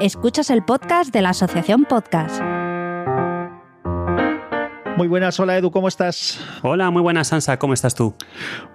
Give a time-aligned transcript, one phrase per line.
[0.00, 2.40] Escuchas el podcast de la Asociación Podcast.
[4.96, 6.38] Muy buenas, hola Edu, ¿cómo estás?
[6.62, 8.14] Hola, muy buenas Sansa, ¿cómo estás tú?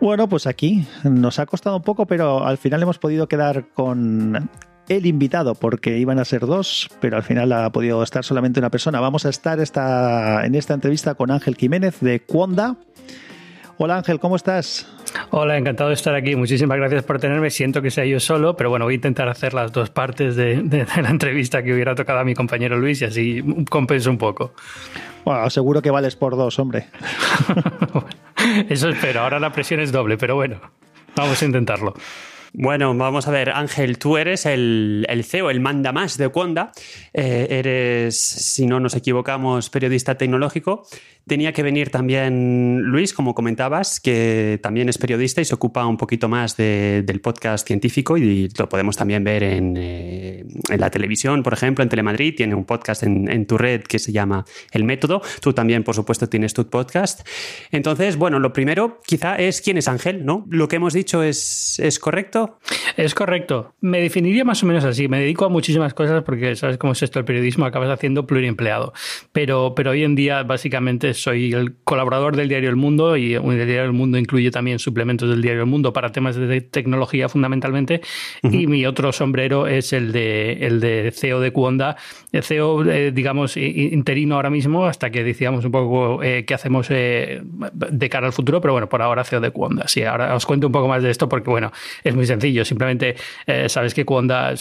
[0.02, 4.50] Bueno, pues aquí nos ha costado un poco, pero al final hemos podido quedar con
[4.90, 8.70] el invitado, porque iban a ser dos, pero al final ha podido estar solamente una
[8.70, 9.00] persona.
[9.00, 12.76] Vamos a estar esta, en esta entrevista con Ángel Jiménez de Cuonda.
[13.78, 14.88] Hola Ángel, ¿cómo estás?
[15.32, 16.36] Hola, encantado de estar aquí.
[16.36, 17.50] Muchísimas gracias por tenerme.
[17.50, 20.86] Siento que sea yo solo, pero bueno, voy a intentar hacer las dos partes de,
[21.02, 24.54] la entrevista que hubiera tocado a mi compañero Luis y así compenso un poco.
[25.26, 26.88] Bueno, seguro que vales por dos, hombre.
[28.70, 29.22] eso espero.
[29.22, 30.62] Ahora la presión es doble, pero bueno,
[31.16, 31.96] vamos a intentarlo.
[32.56, 36.72] Bueno, vamos a ver, Ángel, tú eres el, CEO, el manda más de Conda.
[37.12, 40.86] Eh, eres, si no nos equivocamos, periodista tecnológico
[41.26, 45.96] Tenía que venir también Luis, como comentabas, que también es periodista y se ocupa un
[45.96, 50.46] poquito más del podcast científico y lo podemos también ver en, eh,
[50.78, 52.36] la televisión, por ejemplo, en Telemadrid.
[52.36, 55.22] Tiene un podcast en, tu red que se llama El Método.
[55.42, 57.26] Tú también, por supuesto, tienes tu podcast.
[57.72, 60.46] Entonces, bueno, lo primero quizá es quién es Ángel, ¿no?
[60.50, 62.60] Lo que hemos dicho es, es correcto.
[62.98, 63.76] Es correcto.
[63.80, 65.08] Me definiría más o menos así.
[65.08, 68.94] Me dedico a muchísimas cosas porque sabes cómo es esto el periodismo, acabas haciendo pluriempleado.
[69.32, 73.42] Pero, pero hoy en día, básicamente, soy el colaborador del diario El Mundo y el
[73.44, 78.02] diario El Mundo incluye también suplementos del diario El Mundo para temas de tecnología fundamentalmente.
[78.44, 81.96] Y mi otro sombrero es el de, el de CEO de Cuonda.
[82.32, 86.88] El CEO, eh, digamos, interino ahora mismo hasta que decidamos un poco eh, qué hacemos
[86.90, 89.88] eh, de cara al futuro, pero bueno, por ahora CEO de Cuonda.
[89.88, 91.72] Sí, ahora os cuento un poco más de esto porque, bueno,
[92.04, 92.66] es muy sencillo.
[92.66, 93.16] Simplemente
[93.68, 94.54] sabes que Cuonda,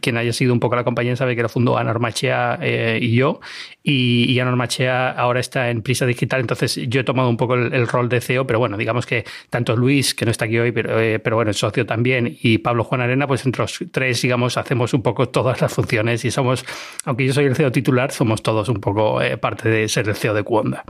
[0.00, 2.58] quien haya sido un poco la compañía sabe que lo fundó Anor Machea
[3.00, 3.40] y yo.
[3.82, 6.40] Y, y Anor Machea ahora está en digital.
[6.40, 9.76] Entonces yo he tomado un poco el, rol de CEO, pero bueno, digamos que tanto
[9.76, 12.84] Luis, que no está aquí hoy, pero, eh, pero bueno, el socio también, y Pablo
[12.84, 16.64] Juan Arena, pues entre los tres, digamos, hacemos un poco todas las funciones y somos,
[17.04, 20.16] aunque yo soy el CEO titular, somos todos un poco eh, parte de ser el
[20.16, 20.84] CEO de Cuonda.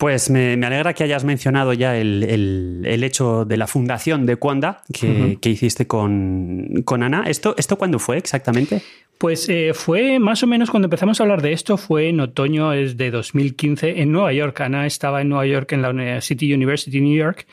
[0.00, 5.38] Pues me, alegra que hayas mencionado ya el, hecho de la fundación de Cuanda que,
[5.42, 7.24] hiciste con, con, Ana.
[7.26, 8.80] ¿Esto, ¿Esto cuándo fue exactamente?
[9.18, 12.72] Pues eh, fue más o menos cuando empezamos a hablar de esto, fue en otoño
[12.72, 14.58] es de 2015 en Nueva York.
[14.62, 17.46] Ana estaba en Nueva York en la City University New York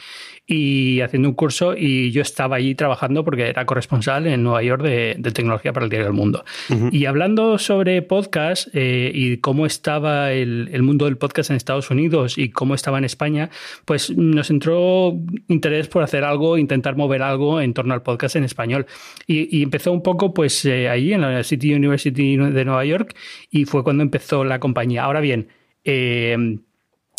[0.50, 4.82] y haciendo un curso y yo estaba allí trabajando porque era corresponsal en Nueva York
[4.82, 6.46] de, tecnología para el diario del mundo.
[6.92, 12.38] Y hablando sobre podcast eh, y cómo estaba el, mundo del podcast en Estados Unidos
[12.38, 13.50] y cómo estaba en España,
[13.84, 15.20] pues nos entró
[15.50, 18.86] interés por hacer algo, intentar mover algo en torno al podcast en español.
[19.28, 23.16] Y, empezó un poco pues eh, ahí en la City University de Nueva York
[23.52, 25.04] y fue cuando empezó la compañía.
[25.04, 25.50] Ahora bien,
[25.84, 26.58] eh,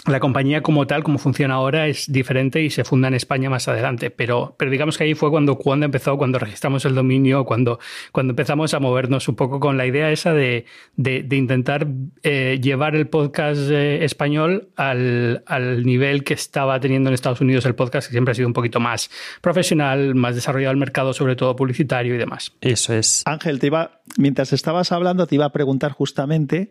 [0.06, 3.68] la compañía como tal, como funciona ahora, es diferente y se funda en España más
[3.68, 4.10] adelante.
[4.10, 7.78] Pero, pero digamos que ahí fue cuando, cuando empezó, cuando registramos el dominio, cuando,
[8.12, 10.64] cuando empezamos a movernos un poco con la idea esa de,
[10.96, 11.86] de, intentar
[12.22, 17.66] eh, llevar el podcast eh, español al, al, nivel que estaba teniendo en Estados Unidos
[17.66, 19.10] el podcast, que siempre ha sido un poquito más
[19.40, 22.52] profesional, más desarrollado el mercado, sobre todo publicitario y demás.
[22.60, 23.22] Eso es.
[23.26, 26.70] Ángel, te iba, mientras estabas hablando, te iba a preguntar justamente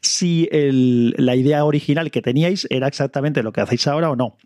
[0.00, 4.36] si el, la idea original que teníais era exactamente lo que hacéis ahora o no.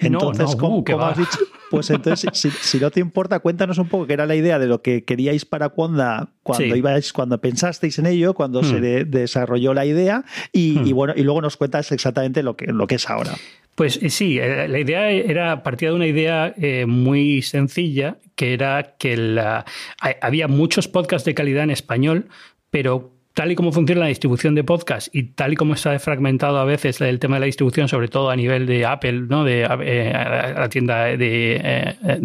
[0.00, 1.38] Entonces, uh, ¿cómo, has dicho?
[1.70, 4.82] Pues entonces, si, no te importa, cuéntanos un poco qué era la idea de lo
[4.82, 9.10] que queríais para Cuanda cuando ibais, cuando pensasteis en ello, cuando se hmm.
[9.10, 10.96] desarrolló la idea, y, y, hmm.
[10.96, 13.32] bueno, y luego nos cuentas exactamente lo que, lo que es ahora.
[13.76, 18.54] Pues eh, sí, eh, la idea era partía de una idea eh, muy sencilla, que
[18.54, 19.66] era que la,
[20.22, 22.28] había muchos podcasts de calidad en español,
[22.70, 26.56] pero tal y como funciona la distribución de podcast y tal y como está fragmentado
[26.56, 29.44] a veces el tema de la distribución, sobre todo a nivel de Apple, ¿no?
[29.44, 32.22] de eh, la tienda de eh,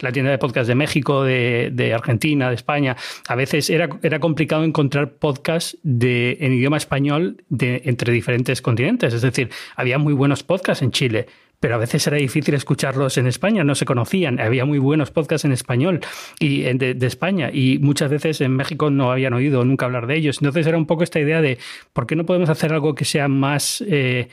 [0.00, 2.96] la tienda de podcast de México, de, Argentina, de España,
[3.28, 9.12] a veces era, era complicado encontrar podcasts de, en idioma español de, entre diferentes continentes.
[9.12, 11.26] Es decir, había muy buenos podcasts en Chile,
[11.64, 15.46] pero a veces era difícil escucharlos en España, no se conocían, había muy buenos podcasts
[15.46, 16.00] en español
[16.38, 20.36] y de, España y muchas veces en México no habían oído nunca hablar de ellos.
[20.42, 21.56] Entonces era un poco esta idea de
[21.94, 24.28] por qué no podemos hacer algo que sea más eh,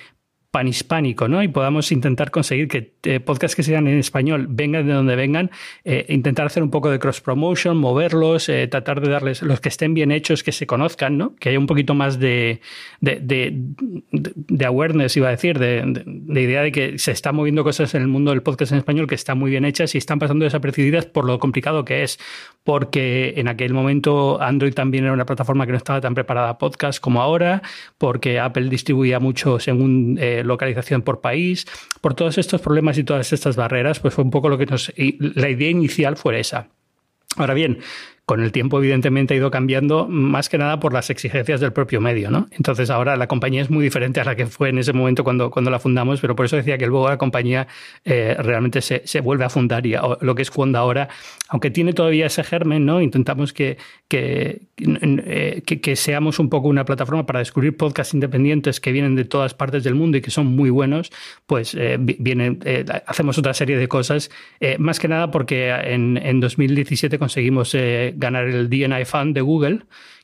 [0.51, 1.41] panhispánico, ¿no?
[1.41, 5.49] Y podamos intentar conseguir que eh, podcasts que sean en español vengan de donde vengan,
[5.85, 9.69] eh, intentar hacer un poco de cross promotion, moverlos, eh, tratar de darles los que
[9.69, 11.35] estén bien hechos, que se conozcan, ¿no?
[11.37, 12.59] Que haya un poquito más de,
[12.99, 16.03] de, awareness, iba a decir, de,
[16.41, 19.15] idea de que se están moviendo cosas en el mundo del podcast en español que
[19.15, 22.19] están muy bien hechas y están pasando desapercibidas por lo complicado que es.
[22.65, 26.57] Porque en aquel momento Android también era una plataforma que no estaba tan preparada a
[26.57, 27.61] podcast como ahora,
[27.97, 31.65] porque Apple distribuía mucho según localización por país,
[32.01, 34.91] por todos estos problemas y todas estas barreras, pues fue un poco lo que nos...
[34.95, 36.69] la idea inicial fue esa.
[37.37, 37.79] Ahora bien,
[38.31, 41.99] con el tiempo evidentemente ha ido cambiando más que nada por las exigencias del propio
[41.99, 42.47] medio, ¿no?
[42.51, 45.51] Entonces ahora la compañía es muy diferente a la que fue en ese momento cuando,
[45.51, 47.67] cuando la fundamos, pero por eso decía que luego la compañía
[48.05, 51.09] eh, realmente se, se, vuelve a fundar y lo que es cuando ahora,
[51.49, 53.01] aunque tiene todavía ese germen, ¿no?
[53.01, 59.15] Intentamos eh, que, que seamos un poco una plataforma para descubrir podcasts independientes que vienen
[59.15, 61.11] de todas partes del mundo y que son muy buenos,
[61.45, 67.19] pues eh, eh, hacemos otra serie de cosas, eh, más que nada porque en 2017
[67.19, 67.75] conseguimos
[68.21, 69.81] ganar el DNI Fund de Google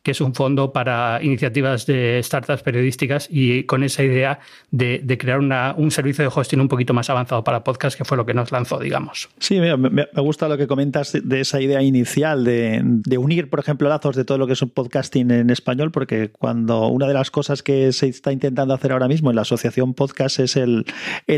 [0.07, 4.39] que es un fondo para iniciativas de startups periodísticas y con esa idea
[4.71, 5.41] de, crear
[5.75, 8.53] un servicio de hosting un poquito más avanzado para podcast, que fue lo que nos
[8.53, 9.27] lanzó, digamos.
[9.39, 14.15] Sí, me, gusta lo que comentas de esa idea inicial de, unir, por ejemplo, lazos
[14.15, 17.61] de todo lo que es un podcasting en español, porque cuando una de las cosas
[17.61, 20.85] que se está intentando hacer ahora mismo en la asociación podcast es el,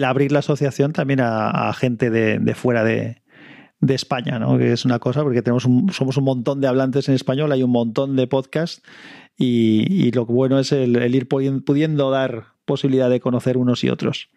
[0.06, 3.24] abrir la asociación también a, gente de fuera de,
[3.82, 4.58] de España, ¿no?
[4.58, 7.72] Que es una cosa, porque tenemos somos un montón de hablantes en español, hay un
[7.72, 8.82] montón de podcasts
[9.38, 14.30] y, lo bueno es el, ir pudiendo dar posibilidad de conocer unos y otros.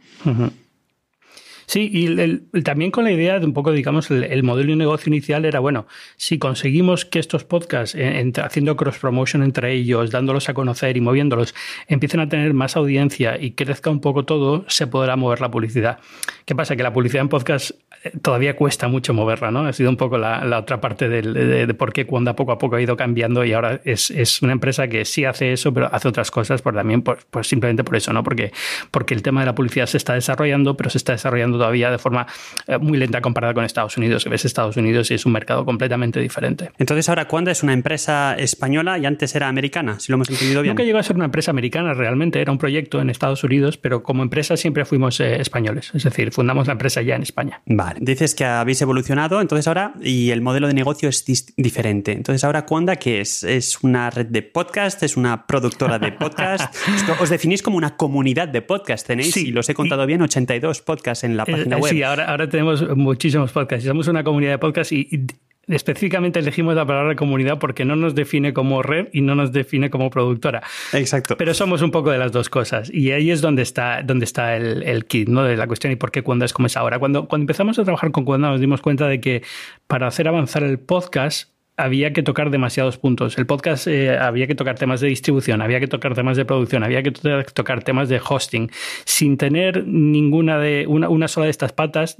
[1.67, 5.45] Sí, y también con la idea de un poco, digamos, el, modelo de negocio inicial
[5.45, 5.87] era, bueno,
[6.17, 11.55] si conseguimos que estos podcasts, eh, haciendo cross-promotion entre ellos, dándolos a conocer y moviéndolos,
[11.89, 15.99] empiecen a tener más audiencia y crezca un poco todo, se podrá mover la publicidad.
[16.45, 16.77] ¿Qué pasa?
[16.77, 17.71] Que la publicidad en podcast
[18.05, 19.61] eh, todavía cuesta mucho moverla, ¿no?
[19.61, 22.83] Ha sido un poco la, otra parte de, por qué cuando poco a poco ha
[22.83, 26.31] ido cambiando y ahora es, es, una empresa que sí hace eso, pero hace otras
[26.31, 28.23] cosas, por también por, pues simplemente por eso, ¿no?
[28.23, 28.53] Porque,
[28.91, 31.99] porque el tema de la publicidad se está desarrollando, pero se está desarrollando todavía de
[31.99, 32.27] forma
[32.67, 34.25] eh, muy lenta comparada con Estados Unidos.
[34.25, 36.71] Ves Estados Unidos y es un mercado completamente diferente.
[36.79, 40.01] Entonces, ahora, ¿cuándo es una empresa española y antes era americana?
[40.01, 40.73] Si lo hemos entendido bien.
[40.73, 44.03] Nunca llegó a ser una empresa americana realmente, era un proyecto en Estados Unidos, pero
[44.03, 45.91] como empresa siempre fuimos eh, españoles.
[45.95, 47.61] Es decir, fundamos la empresa ya en España.
[47.67, 48.01] Vale.
[48.01, 51.25] Dices que habéis evolucionado, entonces ahora, y el modelo de negocio es
[51.57, 52.13] diferente.
[52.13, 53.43] Entonces, ahora, ¿Cuanda qué es?
[53.43, 55.03] ¿Es una red de podcast?
[55.03, 56.75] ¿Es una productora de podcast?
[57.21, 59.07] Os definís como una comunidad de podcast.
[59.07, 62.27] Tenéis, sí, y los he contado bien, 82 podcasts en la eh, página Sí, ahora,
[62.27, 63.87] ahora tenemos muchísimos podcasts.
[63.87, 65.27] Somos una comunidad de podcasts y,
[65.69, 69.91] específicamente elegimos la palabra comunidad porque no nos define como red y no nos define
[69.91, 70.63] como productora.
[70.93, 71.37] Exacto.
[71.37, 72.91] Pero somos un poco de las dos cosas.
[72.93, 75.45] Y ahí es donde está, donde está el, el kit ¿no?
[75.45, 76.99] de la cuestión y por qué cuando es como es ahora.
[76.99, 79.43] Cuando, cuando empezamos a trabajar con Cuando nos dimos cuenta de que
[79.87, 83.39] para hacer avanzar el podcast había que tocar demasiados puntos.
[83.39, 86.85] El podcast eh, había que tocar temas de distribución, había que tocar temas de producción,
[86.85, 88.71] había que tocar temas de hosting.
[89.05, 92.17] Sin tener ninguna de una, una sola de estas patas,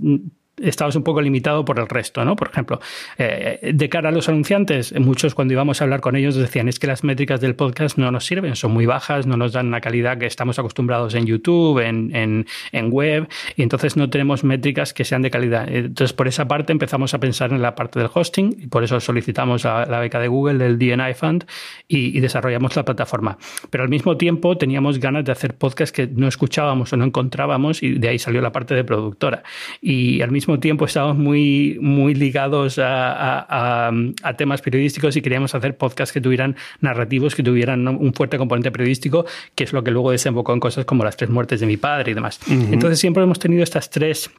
[0.63, 2.37] estabas un poco limitado por el resto, ¿no?
[2.37, 2.81] Por ejemplo,
[3.19, 6.79] eh, de cara a los anunciantes, muchos cuando íbamos a hablar con ellos decían es
[6.79, 9.81] que las métricas del podcast no nos sirven, son muy bajas, no nos dan la
[9.81, 15.05] calidad que estamos acostumbrados en YouTube, en, en, web, y entonces no tenemos métricas que
[15.05, 15.69] sean de calidad.
[15.69, 19.01] Entonces, por esa parte empezamos a pensar en la parte del hosting y por eso
[19.01, 21.45] solicitamos la, la beca de Google del DNI Fund
[21.89, 23.39] y, y, desarrollamos la plataforma.
[23.71, 27.83] Pero al mismo tiempo teníamos ganas de hacer podcasts que no escuchábamos o no encontrábamos
[27.83, 29.43] y de ahí salió la parte de productora.
[29.81, 35.77] Y al mismo tiempo estábamos muy, muy ligados a, a, temas periodísticos y queríamos hacer
[35.77, 40.11] podcasts que tuvieran narrativos, que tuvieran un fuerte componente periodístico, que es lo que luego
[40.11, 42.41] desembocó en cosas como las tres muertes de mi padre y demás.
[42.49, 44.31] Entonces siempre hemos tenido estas tres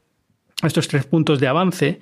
[0.68, 2.00] estos tres puntos de avance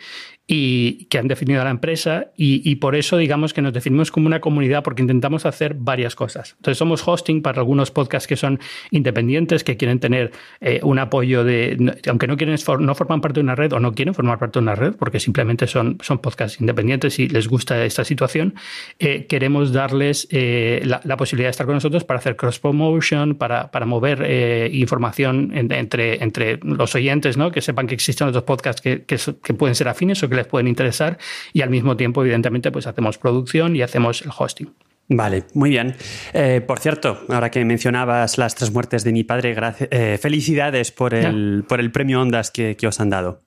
[0.54, 4.28] y que han definido a la empresa y, por eso digamos que nos definimos como
[4.28, 6.56] una comunidad porque intentamos hacer varias cosas.
[6.58, 11.46] Entonces somos hosting para algunos podcasts que son independientes, que quieren tener eh, un apoyo
[11.46, 14.60] de, aunque no quieren no forman parte de una red o no quieren formar parte
[14.60, 18.56] de una red porque simplemente son, son podcasts independientes y les gusta esta situación,
[19.00, 23.72] eh, queremos darles eh, la, posibilidad de estar con nosotros para hacer cross promotion, para,
[23.72, 27.52] para mover información entre, entre los oyentes, ¿no?
[27.52, 30.68] que sepan que existen otros podcasts que, que, que pueden ser afines o que pueden
[30.68, 31.18] interesar
[31.54, 34.74] y al mismo tiempo, evidentemente, pues hacemos producción y hacemos el hosting.
[35.14, 35.96] Vale, muy bien.
[36.34, 39.56] Eh, por cierto, ahora que mencionabas las tres muertes de mi padre,
[39.92, 43.42] eh, felicidades por el, por el premio Ondas que, que os han dado.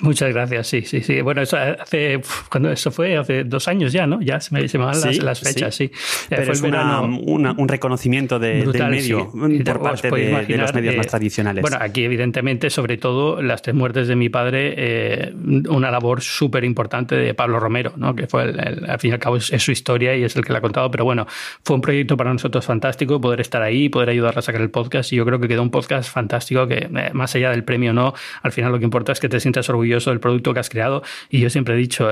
[0.00, 1.22] Muchas gracias, sí, sí, sí.
[1.22, 4.20] Bueno, eso hace, cuando eso fue hace dos años ya, ¿no?
[4.20, 5.90] Ya se me, se me van las, fechas, sí.
[6.28, 11.62] Pero es un reconocimiento de, del medio por parte de, los medios más eh, tradicionales.
[11.62, 15.34] Bueno, aquí evidentemente, sobre todo, las tres muertes de mi padre, eh,
[15.68, 18.14] una labor súper importante de Pablo Romero, ¿no?
[18.14, 20.52] Que fue, el, al fin y al cabo, es, su historia y es el que
[20.52, 21.26] la ha contado, pero bueno,
[21.64, 25.10] fue un proyecto para nosotros fantástico poder estar ahí, poder ayudar a sacar el podcast
[25.14, 28.12] y yo creo que quedó un podcast fantástico que, eh, más allá del premio no,
[28.42, 30.68] al final lo que importa es que te sientas orgulloso orgulloso del producto que has
[30.68, 31.02] creado.
[31.30, 32.10] Y yo siempre he dicho,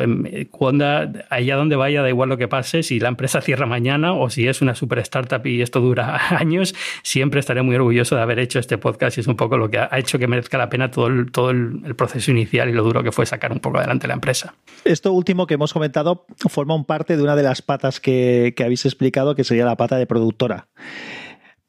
[0.50, 0.84] cuando
[1.30, 4.46] allá donde vaya, da igual lo que pase, si la empresa cierra mañana o si
[4.46, 8.58] es una super startup y esto dura años, siempre estaré muy orgulloso de haber hecho
[8.58, 11.08] este podcast y es un poco lo que ha hecho que merezca la pena todo
[11.08, 14.14] el, todo el, proceso inicial y lo duro que fue sacar un poco adelante la
[14.14, 14.54] empresa.
[14.84, 18.64] Esto último que hemos comentado forma un parte de una de las patas que, que
[18.64, 20.68] habéis explicado, que sería la pata de productora.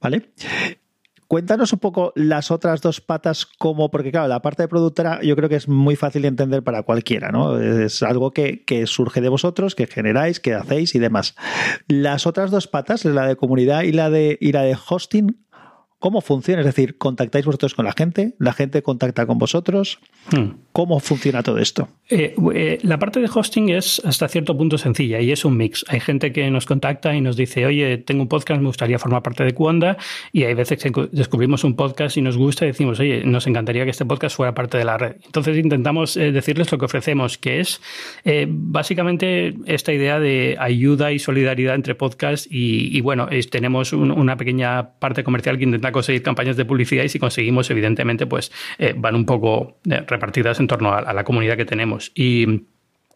[0.02, 0.30] ¿Vale?
[1.28, 5.36] Cuéntanos un poco las otras dos patas, como, porque claro, la parte de productora yo
[5.36, 7.60] creo que es muy fácil de entender para cualquiera, ¿no?
[7.60, 11.36] Es algo que, surge de vosotros, que generáis, que hacéis y demás.
[11.88, 15.38] Las otras dos patas, la de comunidad y la de, y la de hosting,
[15.98, 16.60] ¿Cómo funciona?
[16.60, 18.36] Es decir, ¿contactáis vosotros con la gente?
[18.38, 19.98] ¿La gente contacta con vosotros?
[20.30, 20.52] Hmm.
[20.76, 21.88] ¿Cómo funciona todo esto?
[22.10, 25.86] Eh, eh, la parte de hosting es hasta cierto punto sencilla y es un mix.
[25.88, 29.24] Hay gente que nos contacta y nos dice, oye, tengo un podcast, me gustaría formar
[29.24, 29.96] parte de Cuanda.
[30.34, 33.86] Y hay veces que descubrimos un podcast y nos gusta y decimos, oye, nos encantaría
[33.86, 35.16] que este podcast fuera parte de la red.
[35.26, 37.80] Entonces intentamos eh, decirles lo que ofrecemos, que es
[38.50, 42.50] básicamente esta idea de ayuda y solidaridad entre podcasts.
[42.52, 47.18] Y, bueno, tenemos una pequeña parte comercial que intenta conseguir campañas de publicidad y si
[47.18, 48.52] conseguimos, evidentemente, pues
[48.98, 52.12] van un poco repartidas en torno a, la comunidad que tenemos.
[52.16, 52.66] Y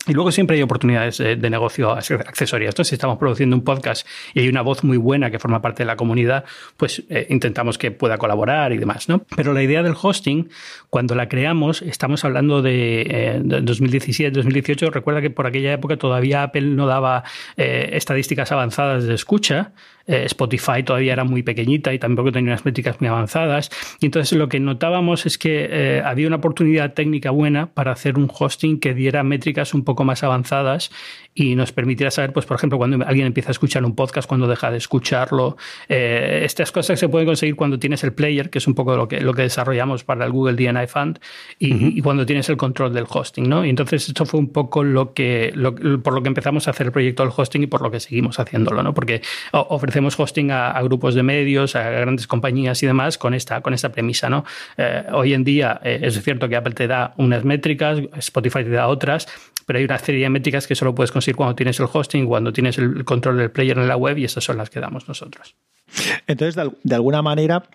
[0.07, 2.71] y luego siempre hay oportunidades eh, de negocio accesorias.
[2.71, 5.83] Entonces, si estamos produciendo un podcast y hay una voz muy buena que forma parte
[5.83, 6.45] de la comunidad,
[6.77, 9.25] pues intentamos que pueda colaborar y demás, ¿no?
[9.35, 10.49] Pero la idea del hosting,
[10.89, 14.89] cuando la creamos, estamos hablando de, 2017, 2018.
[14.89, 17.25] Recuerda que por aquella época todavía Apple no daba
[17.57, 19.73] estadísticas avanzadas de escucha.
[20.09, 23.69] Eh, Spotify todavía era muy pequeñita y tampoco tenía unas métricas muy avanzadas.
[23.99, 28.17] Y entonces lo que notábamos es que eh, había una oportunidad técnica buena para hacer
[28.17, 30.89] un hosting que diera métricas un poco más avanzadas
[31.33, 34.47] y nos permitiera saber, pues, por ejemplo, cuando alguien empieza a escuchar un podcast, cuando
[34.47, 35.57] deja de escucharlo.
[35.87, 39.07] Eh, estas cosas se pueden conseguir cuando tienes el player, que es un poco lo
[39.07, 41.19] que, lo que desarrollamos para el Google DNI Fund,
[41.57, 43.63] y, cuando tienes el control del hosting, ¿no?
[43.63, 45.53] Y entonces esto fue un poco lo que,
[46.03, 48.39] por lo que empezamos a hacer el proyecto del hosting y por lo que seguimos
[48.39, 48.93] haciéndolo, ¿no?
[48.93, 49.21] Porque
[49.51, 53.91] ofrecemos hosting a, grupos de medios, a grandes compañías y demás con esta, con esta
[53.91, 54.45] premisa, ¿no?
[54.77, 58.71] Eh, hoy en día eh, es cierto que Apple te da unas métricas, Spotify te
[58.71, 59.27] da otras,
[59.69, 62.51] pero hay una serie de métricas que solo puedes conseguir cuando tienes el hosting, cuando
[62.51, 65.53] tienes el control del player en la web y esas son las que damos nosotros.
[66.25, 67.69] Entonces, de, alguna manera,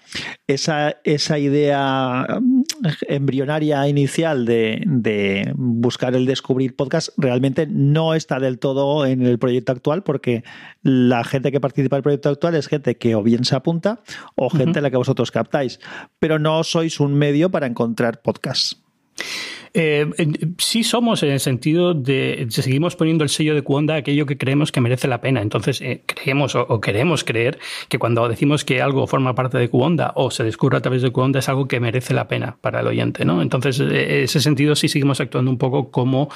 [0.48, 2.62] esa, esa, idea mm,
[3.06, 9.70] embrionaria inicial de, buscar el descubrir podcast realmente no está del todo en el proyecto
[9.70, 10.42] actual porque
[10.82, 14.00] la gente que participa en el proyecto actual es gente que o bien se apunta
[14.34, 15.78] o gente a la que vosotros captáis,
[16.18, 18.83] pero no sois un medio para encontrar podcasts.
[19.76, 20.08] Eh,
[20.58, 24.70] sí somos en el sentido de, seguimos poniendo el sello de Cuonda aquello que creemos
[24.70, 25.42] que merece la pena.
[25.42, 30.12] Entonces, eh, creemos o, queremos creer que cuando decimos que algo forma parte de Cuonda
[30.14, 32.86] o se descubre a través de Cuonda es algo que merece la pena para el
[32.86, 33.24] oyente.
[33.24, 33.42] ¿no?
[33.42, 36.30] Entonces, en eh, ese sentido sí seguimos actuando un poco como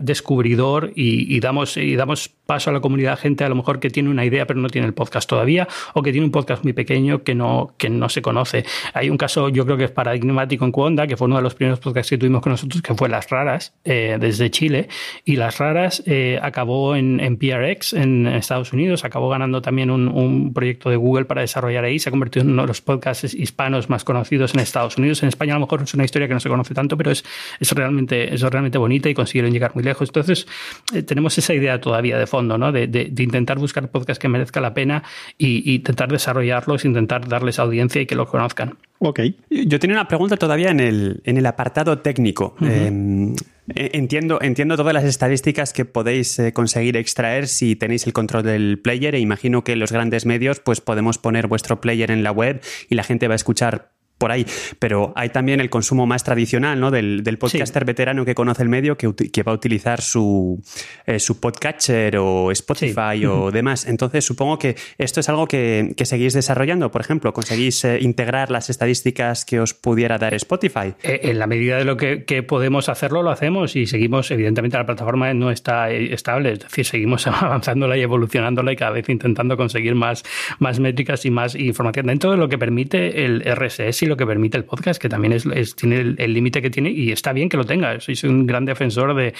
[0.00, 4.08] descubridor y, damos, y damos paso a la comunidad gente a lo mejor que tiene
[4.08, 7.22] una idea pero no tiene el podcast todavía o que tiene un podcast muy pequeño
[7.22, 8.64] que no, que no se conoce.
[8.94, 11.54] Hay un caso yo creo que es paradigmático en Cuonda, que fue uno de los
[11.54, 14.88] primeros podcasts tuvimos con nosotros que fue Las Raras, eh, desde Chile,
[15.24, 20.08] y Las Raras eh, acabó en, en, PRX en Estados Unidos, acabó ganando también un,
[20.08, 23.34] un, proyecto de Google para desarrollar ahí, se ha convertido en uno de los podcasts
[23.34, 25.22] hispanos más conocidos en Estados Unidos.
[25.22, 27.24] En España a lo mejor es una historia que no se conoce tanto, pero es,
[27.60, 30.08] es, realmente, es realmente bonita y consiguieron llegar muy lejos.
[30.08, 30.46] Entonces,
[30.94, 32.72] eh, tenemos esa idea todavía de fondo, ¿no?
[32.72, 35.02] De, de, intentar buscar podcasts que merezca la pena
[35.36, 38.76] y, y intentar desarrollarlos, intentar darles audiencia y que los conozcan.
[39.00, 39.20] Ok.
[39.48, 42.56] Yo tenía una pregunta todavía en el, en el apartado técnico.
[42.60, 43.34] Em,
[43.74, 48.42] e, entiendo, entiendo todas las estadísticas que podéis eh, conseguir extraer si tenéis el control
[48.42, 52.32] del player e imagino que los grandes medios pues podemos poner vuestro player en la
[52.32, 54.44] web y la gente va a escuchar por ahí.
[54.78, 56.90] Pero hay también el consumo más tradicional, ¿no?
[56.90, 60.60] Del, podcaster veterano que conoce el medio que, que va a utilizar su,
[61.06, 63.86] eh, su podcatcher o Spotify o demás.
[63.86, 66.90] Entonces, supongo que esto es algo que, seguís desarrollando.
[66.90, 70.94] Por ejemplo, ¿conseguís eh, integrar las estadísticas que os pudiera dar Spotify?
[71.02, 74.86] Eh, en la medida de lo que, podemos hacerlo, lo hacemos y seguimos, evidentemente, la
[74.86, 79.94] plataforma no está estable, es decir, seguimos avanzándola y evolucionándola y cada vez intentando conseguir
[79.94, 80.24] más,
[80.58, 84.56] más métricas y más información dentro de lo que permite el RSS lo que permite
[84.56, 87.64] el podcast, que también es, tiene el límite que tiene y está bien que lo
[87.64, 88.00] tenga.
[88.00, 89.34] Soy un gran defensor de,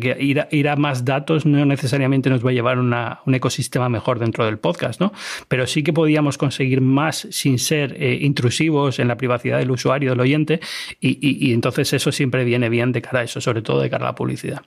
[0.00, 4.18] que ir a, más datos no necesariamente nos va a llevar una, un ecosistema mejor
[4.18, 5.12] dentro del podcast, ¿no?
[5.48, 10.10] Pero sí que podíamos conseguir más sin ser eh, intrusivos en la privacidad del usuario,
[10.10, 10.60] del oyente,
[11.00, 14.08] y, entonces eso siempre viene bien de cara a eso, sobre todo de cara a
[14.10, 14.62] la publicidad.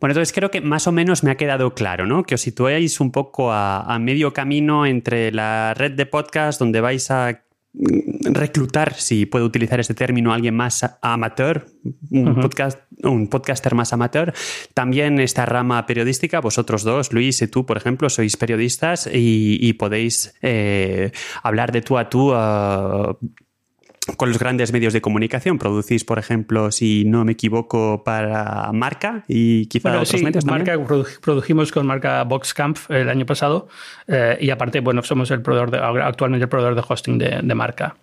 [0.00, 2.24] Bueno, entonces creo que más o menos me ha quedado claro, ¿no?
[2.24, 6.80] Que os situéis un poco a, a, medio camino entre la red de podcast donde
[6.80, 7.42] vais a
[7.74, 11.66] reclutar, si puedo utilizar ese término, a alguien más amateur,
[12.10, 14.34] un, podcast, un podcaster más amateur.
[14.74, 20.34] También esta rama periodística, vosotros dos, Luis y tú, por ejemplo, sois periodistas y, podéis
[20.42, 21.12] eh,
[21.42, 22.32] hablar de tú a tú
[24.16, 25.58] con los grandes medios de comunicación.
[25.58, 30.78] Producís, por ejemplo, si no me equivoco, para Marca y quizá otros sí, medios Marca,
[31.20, 33.68] produjimos con Marca Boxcamp el año pasado
[34.08, 37.54] eh, y aparte, bueno, somos el proveedor de, actualmente el proveedor de hosting de, de
[37.54, 37.96] Marca.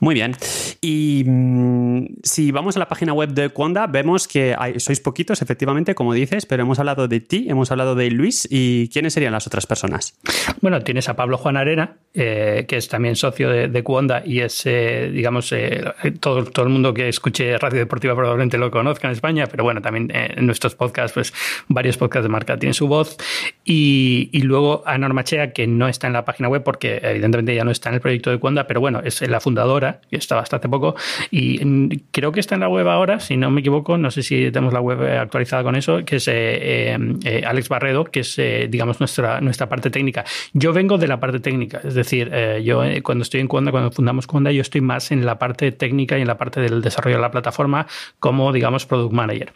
[0.00, 0.36] Muy bien.
[0.80, 5.94] Y mm, si vamos a la página web de Conda, vemos que sois poquitos, efectivamente,
[5.94, 9.46] como dices, pero hemos hablado de ti, hemos hablado de Luis y ¿quiénes serían las
[9.46, 10.16] otras personas?
[10.60, 13.84] Bueno, tienes a Pablo Juan Arena, eh, que es también socio de, de
[14.24, 15.82] y es, eh, digamos, eh,
[16.20, 19.80] todo, todo el mundo que escuche Radio Deportiva probablemente lo conozca en España, pero bueno,
[19.82, 21.32] también en nuestros podcasts, pues
[21.68, 23.16] varios podcasts de marca tienen su voz.
[23.64, 27.54] Y, y luego a Norma Chea, que no está en la página web porque evidentemente
[27.54, 30.36] ya no está en el proyecto de Cuonda, pero bueno, es la fundadora que está
[30.36, 30.94] bastante poco,
[31.30, 34.50] y creo que está en la web ahora, si no me equivoco, no sé si
[34.50, 38.66] tenemos la web actualizada con eso, que es eh, eh, Alex Barredo, que es, eh,
[38.70, 40.24] digamos, nuestra, nuestra parte técnica.
[40.52, 42.30] Yo vengo de la parte técnica, es decir,
[42.62, 46.18] yo cuando estoy en Conda, cuando fundamos Conda, yo estoy más en la parte técnica
[46.18, 47.86] y en la parte del desarrollo de la plataforma
[48.18, 49.52] como, digamos, product manager.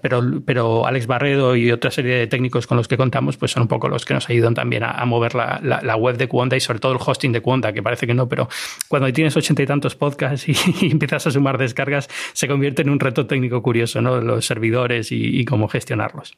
[0.00, 3.62] pero, pero Alex Barredo y otra serie de técnicos con los que contamos, pues son
[3.62, 6.60] un poco los que nos ayudan también a, mover la, la, web de Conda y
[6.60, 8.48] sobre todo el hosting de Conda, que parece que no, pero
[8.88, 10.48] cuando tienes 80 y tantos podcasts
[10.82, 14.20] y, empiezas a sumar descargas, se convierte en un reto técnico curioso, ¿no?
[14.20, 16.36] Los servidores y cómo gestionarlos.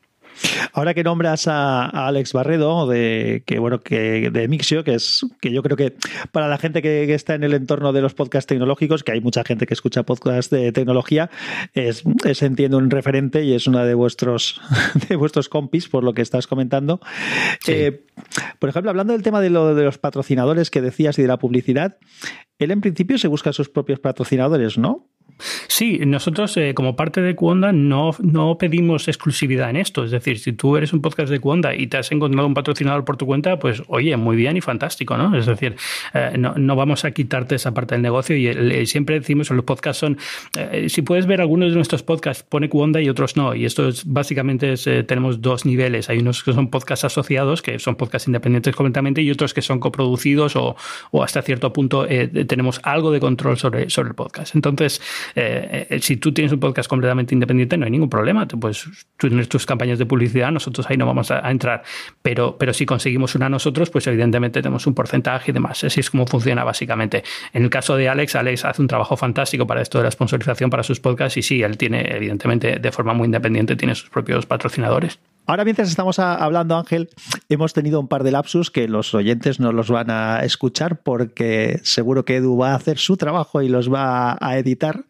[0.73, 5.51] Ahora que nombras a, Alex Barredo de que bueno que de Mixio, que es que
[5.51, 5.95] yo creo que
[6.33, 9.45] para la gente que, está en el entorno de los podcasts tecnológicos, que hay mucha
[9.45, 11.31] gente que escucha podcasts de tecnología,
[11.73, 14.61] es, es entiendo un referente y es una de vuestros
[15.09, 17.01] de vuestros compis por lo que estás comentando.
[17.67, 18.03] Eh,
[18.59, 21.39] por ejemplo, hablando del tema de, lo, de los patrocinadores que decías y de la
[21.39, 21.97] publicidad,
[22.59, 25.09] él en principio se busca sus propios patrocinadores, ¿no?
[25.39, 30.05] Sí, nosotros eh, como parte de Cuonda no, no pedimos exclusividad en esto.
[30.05, 33.05] Es decir, si tú eres un podcast de Cuonda y te has encontrado un patrocinador
[33.05, 35.37] por tu cuenta, pues oye, muy bien y fantástico, ¿no?
[35.37, 35.77] Es decir,
[36.15, 39.65] eh, no, vamos a quitarte esa parte del negocio y eh, siempre decimos en los
[39.65, 40.19] podcasts son,
[40.89, 43.55] si puedes ver algunos de nuestros podcasts, pone Cuonda y otros no.
[43.55, 44.75] Y esto es básicamente
[45.05, 46.11] tenemos dos niveles.
[46.11, 49.81] Hay unos que son podcasts asociados, que son podcasts independientes completamente, y otros que son
[49.81, 50.77] coproducidos o,
[51.11, 52.07] o hasta cierto punto
[52.47, 54.55] tenemos algo de control sobre, sobre el podcast.
[54.55, 55.01] Entonces,
[55.35, 58.47] eh, eh, si tú tienes un podcast completamente independiente, no hay ningún problema.
[58.47, 58.59] Tú
[59.19, 61.83] tienes tus campañas de publicidad, nosotros ahí no vamos a, entrar.
[62.23, 65.85] Pero, pero si conseguimos una nosotros, pues evidentemente tenemos un porcentaje y demás.
[65.85, 67.25] Así es como funciona básicamente.
[67.53, 70.71] En el caso de Alex, Alex hace un trabajo fantástico para esto de la sponsorización
[70.71, 74.47] para sus podcasts y sí, él tiene, evidentemente, de forma muy independiente, tiene sus propios
[74.47, 75.19] patrocinadores.
[75.49, 77.09] Ahora, mientras estamos hablando, Ángel,
[77.49, 81.81] hemos tenido un par de lapsus que los oyentes no los van a escuchar porque
[81.85, 85.05] seguro que Edu va a hacer su trabajo y los va a editar.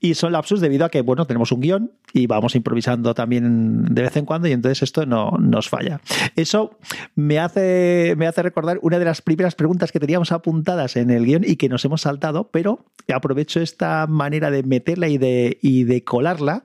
[0.00, 4.02] Y son lapsus debido a que, bueno, tenemos un guion y vamos improvisando también de
[4.02, 6.00] vez en cuando y entonces esto no nos falla.
[6.34, 6.76] Eso
[7.14, 11.24] me hace, me hace recordar una de las primeras preguntas que teníamos apuntadas en el
[11.24, 15.84] guion y que nos hemos saltado, pero aprovecho esta manera de meterla y de, y
[15.84, 16.64] de colarla.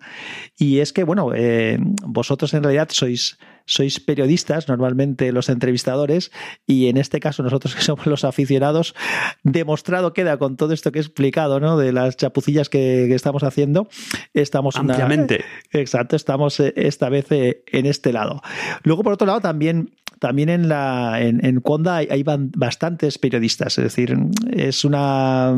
[0.57, 6.31] Y es que, bueno, eh, vosotros en realidad sois, sois periodistas, normalmente los entrevistadores,
[6.65, 8.95] y en este caso nosotros que somos los aficionados,
[9.43, 11.77] demostrado queda con todo esto que he explicado, ¿no?
[11.77, 13.87] De las chapucillas que, estamos haciendo.
[14.33, 15.43] Estamos ampliamente.
[15.71, 18.41] exacto, estamos eh, esta vez eh, en este lado.
[18.83, 23.77] Luego, por otro lado, también también en la en, en Conda hay, hay, bastantes periodistas,
[23.77, 24.17] es decir,
[24.49, 25.55] es una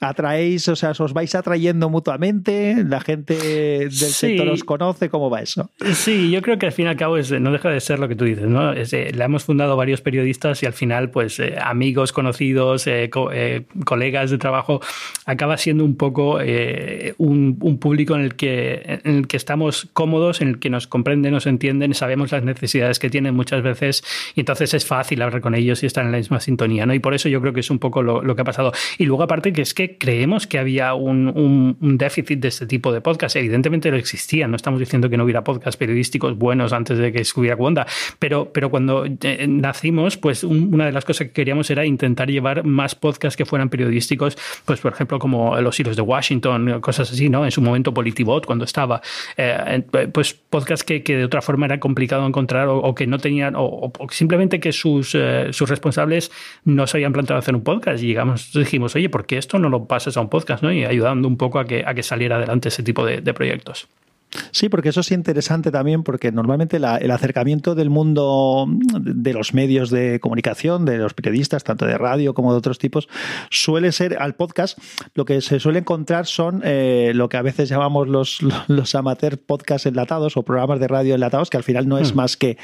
[0.00, 5.40] atraéis, o sea, os vais atrayendo mutuamente, la gente del sector os conoce, ¿cómo va
[5.40, 5.70] eso?
[5.94, 8.08] Sí, yo creo que al fin y al cabo es, no deja de ser lo
[8.08, 8.72] que tú dices, ¿no?
[8.72, 13.10] Eh, la hemos fundado varios periodistas y al final, pues eh, amigos, conocidos, eh,
[13.84, 14.80] colegas de trabajo,
[15.26, 16.38] acaba siendo un poco
[17.18, 20.86] un, un, público en el, que, en el que estamos cómodos, en el que nos
[20.86, 24.04] comprenden, nos entienden, sabemos las necesidades que tienen muchas veces
[24.34, 26.94] y entonces es fácil hablar con ellos y estar en la misma sintonía, ¿no?
[26.94, 28.72] Y por eso yo creo que es un poco lo, lo que ha pasado.
[28.98, 33.00] Y luego aparte que es que creemos que había un, déficit de este tipo de
[33.00, 33.36] podcast.
[33.36, 37.20] Evidentemente lo existía, no estamos diciendo que no hubiera podcasts periodísticos buenos antes de que
[37.20, 37.86] estuviera Wanda,
[38.18, 42.64] pero, pero cuando eh, nacimos, pues una de las cosas que queríamos era intentar llevar
[42.64, 47.28] más podcasts que fueran periodísticos, pues por ejemplo como Los Hilos de Washington, cosas así,
[47.28, 47.44] ¿no?
[47.44, 49.00] En su momento Politibot, cuando estaba,
[49.36, 53.92] eh, pues podcasts que, de otra forma era complicado encontrar o, que no tenían, o,
[54.10, 56.30] simplemente que sus, eh, sus responsables
[56.64, 59.68] no se habían planteado hacer un podcast y llegamos, dijimos, oye, ¿por qué esto no
[59.68, 60.72] lo pases a un podcast, ¿no?
[60.72, 63.88] Y ayudando un poco a que, a que saliera adelante ese tipo de, proyectos.
[64.50, 69.90] Sí, porque eso es interesante también, porque normalmente el acercamiento del mundo de los medios
[69.90, 73.08] de comunicación, de los periodistas, tanto de radio como de otros tipos,
[73.50, 74.78] suele ser al podcast.
[75.14, 79.38] Lo que se suele encontrar son eh, lo que a veces llamamos los, los amateur
[79.38, 82.16] podcast enlatados o programas de radio enlatados, que al final no es hmm.
[82.16, 82.58] más que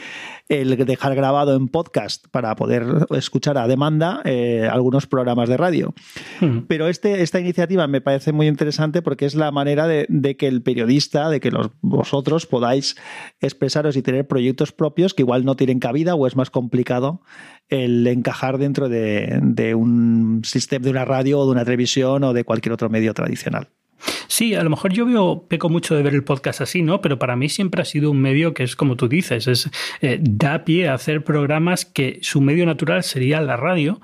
[0.51, 5.95] el dejar grabado en podcast para poder escuchar a demanda eh, algunos programas de radio.
[6.41, 6.67] Hmm.
[6.69, 10.49] Pero este, esta iniciativa me parece muy interesante porque es la manera de, de que
[10.49, 12.97] el periodista, de que los vosotros podáis
[13.41, 17.23] expresaros y tener proyectos propios que igual no tienen cabida o es más complicado
[17.71, 22.45] el encajar dentro de, un sistema de una radio o de una televisión o de
[22.45, 23.69] cualquier otro medio tradicional.
[24.29, 27.01] Sí, a lo mejor yo veo, peco mucho de ver el podcast así, ¿no?
[27.01, 30.19] Pero para mí siempre ha sido un medio que es como tú dices, es eh,
[30.21, 34.01] da pie a hacer programas que su medio natural sería la radio,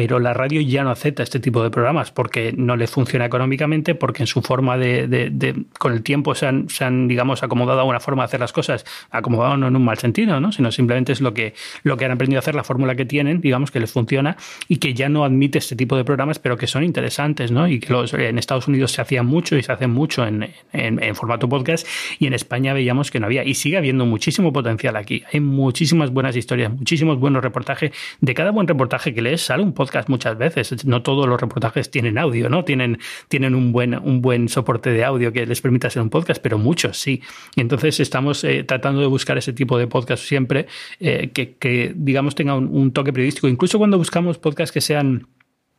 [0.00, 3.94] pero la radio ya no acepta este tipo de programas porque no le funciona económicamente,
[3.94, 7.84] porque en su forma de, con el tiempo se han, se han, digamos, acomodado a
[7.84, 10.52] una forma de hacer las cosas, acomodado no en un mal sentido, ¿no?
[10.52, 13.42] sino simplemente es lo que, lo que han aprendido a hacer, la fórmula que tienen,
[13.42, 16.66] digamos, que les funciona y que ya no admite este tipo de programas, pero que
[16.66, 17.68] son interesantes, ¿no?
[17.68, 21.14] Y que los, en Estados Unidos se hacían mucho y se hacen mucho en, en,
[21.14, 21.86] formato podcast
[22.18, 23.44] y en España veíamos que no había.
[23.44, 25.24] Y sigue habiendo muchísimo potencial aquí.
[25.30, 27.92] Hay muchísimas buenas historias, muchísimos buenos reportajes.
[28.22, 30.84] De cada buen reportaje que lees sale un podcast muchas veces.
[30.84, 32.64] No todos los reportajes tienen audio, ¿no?
[32.64, 32.98] Tienen,
[33.28, 36.58] tienen un, buen, un buen soporte de audio que les permita hacer un podcast, pero
[36.58, 37.22] muchos sí.
[37.56, 40.66] Y entonces estamos eh, tratando de buscar ese tipo de podcast siempre
[40.98, 43.48] eh, que, digamos, tenga un toque periodístico.
[43.48, 45.26] Incluso cuando buscamos podcasts que sean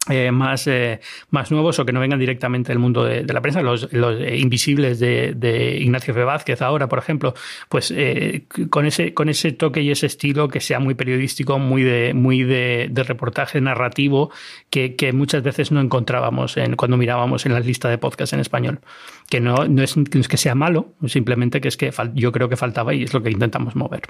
[0.10, 3.62] eh, más, eh, más nuevos o que no vengan directamente del mundo de, la prensa,
[3.62, 3.88] los,
[4.34, 6.24] invisibles de, Ignacio F.
[6.24, 7.36] Vázquez ahora, por ejemplo,
[7.70, 11.84] pues eh, con, ese, con ese toque y ese estilo que sea muy periodístico, muy
[11.84, 14.32] de, muy de, reportaje narrativo,
[14.72, 18.80] que, muchas veces no encontrábamos en, cuando mirábamos en la lista de podcasts en español.
[19.30, 22.50] Que no, no, es, no es que sea malo, simplemente que es que yo creo
[22.50, 24.02] que faltaba y es lo que intentamos mover.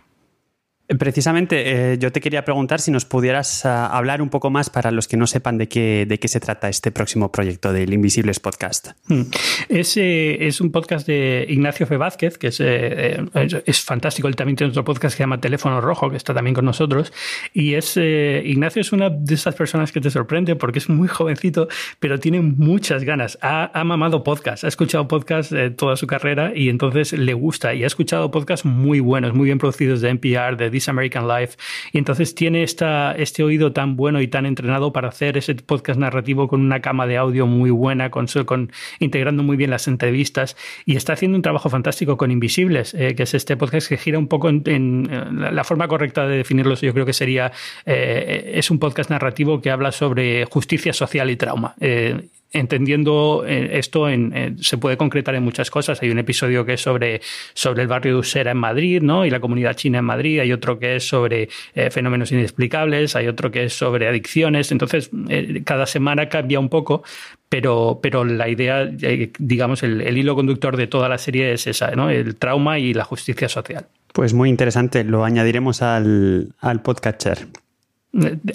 [0.99, 4.91] Precisamente, eh, yo te quería preguntar si nos pudieras ah, hablar un poco más para
[4.91, 8.41] los que no sepan de qué, de qué se trata este próximo proyecto del Invisibles
[8.41, 8.89] Podcast.
[9.07, 9.21] Hmm.
[9.69, 11.95] Es, es un podcast de Ignacio F.
[11.95, 14.27] Vázquez, que eh, es, es, fantástico.
[14.27, 17.13] Él también tiene otro podcast que se llama Teléfono Rojo, que está también con nosotros.
[17.53, 21.07] Y es eh, Ignacio es una de esas personas que te sorprende porque es muy
[21.07, 23.37] jovencito, pero tiene muchas ganas.
[23.41, 27.73] Ha, ha mamado podcast, ha escuchado podcast toda su carrera y entonces le gusta.
[27.73, 31.57] Y ha escuchado podcasts muy buenos, muy bien producidos de NPR, de American Life.
[31.91, 36.47] Y entonces tiene este oído tan bueno y tan entrenado para hacer ese podcast narrativo
[36.47, 40.55] con una cama de audio muy buena, con, con integrando muy bien las entrevistas.
[40.85, 44.17] Y está haciendo un trabajo fantástico con Invisibles, eh, que es este podcast que gira
[44.17, 45.07] un poco en,
[45.39, 46.75] la forma correcta de definirlo.
[46.75, 47.51] Yo creo que sería,
[47.85, 51.75] eh, es un podcast narrativo que habla sobre justicia social y trauma.
[51.79, 56.01] Eh, entendiendo eh, esto en, se puede concretar en muchas cosas.
[56.01, 57.21] Hay un episodio que es sobre,
[57.53, 59.25] sobre el barrio de Usera en Madrid ¿no?
[59.25, 63.27] y la comunidad china en Madrid, hay otro que es sobre eh, fenómenos inexplicables, hay
[63.27, 64.71] otro que es sobre adicciones.
[64.71, 67.03] Entonces, eh, cada semana cambia un poco,
[67.49, 71.91] pero, pero la idea, digamos, el, el, hilo conductor de toda la serie es esa,
[71.91, 72.09] ¿no?
[72.09, 73.87] el trauma y la justicia social.
[74.13, 77.47] Pues muy interesante, lo añadiremos al, al podcatcher.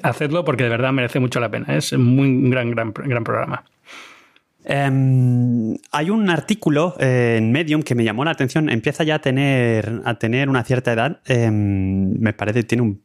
[0.02, 1.74] Hacedlo porque de verdad merece mucho la pena.
[1.74, 3.64] Es muy un gran, gran, gran programa.
[4.68, 8.68] Em, hay un artículo eh, en Medium que me llamó la atención.
[8.68, 11.20] Empieza ya a tener, a tener una cierta edad.
[11.24, 13.02] Em, me parece que tiene un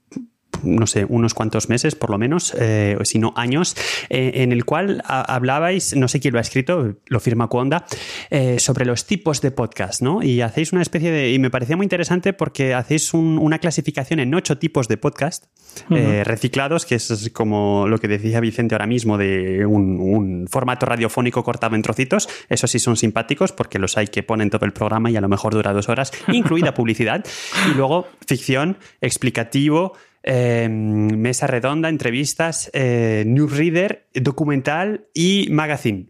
[0.64, 3.76] no sé, unos cuantos meses por lo menos, eh, o si no años,
[4.10, 7.86] eh, en el cual hablabais, no sé quién lo ha escrito, lo firma Cuonda,
[8.30, 10.24] eh, sobre los tipos de podcast, ¿no?
[10.24, 14.34] Y hacéis una especie de, y me parecía muy interesante porque hacéis una clasificación en
[14.34, 15.46] ocho tipos de podcast
[15.90, 21.76] reciclados, que es como lo que decía Vicente ahora mismo de un, formato radiofónico cortado
[21.76, 25.16] en trocitos, esos sí son simpáticos porque los hay que ponen todo el programa y
[25.16, 27.26] a lo mejor dura dos horas, incluida publicidad,
[27.70, 29.94] y luego ficción, explicativo,
[30.24, 36.08] Em, mesa redonda, entrevistas, eh, newsreader, documental y magazine.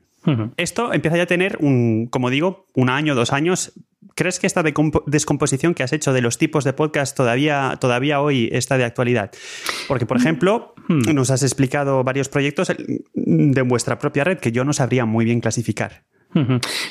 [0.58, 3.74] Esto empieza ya a tener, un, como digo, un año, dos años.
[4.13, 4.63] ¿Crees que esta
[5.08, 9.32] descomposición que has hecho de los tipos de podcast todavía, todavía hoy está de actualidad?
[9.88, 10.21] Porque, por mm.
[10.21, 11.13] ejemplo, hmm.
[11.15, 12.71] nos has explicado varios proyectos
[13.15, 16.04] de vuestra propia red que yo no sabría muy bien clasificar.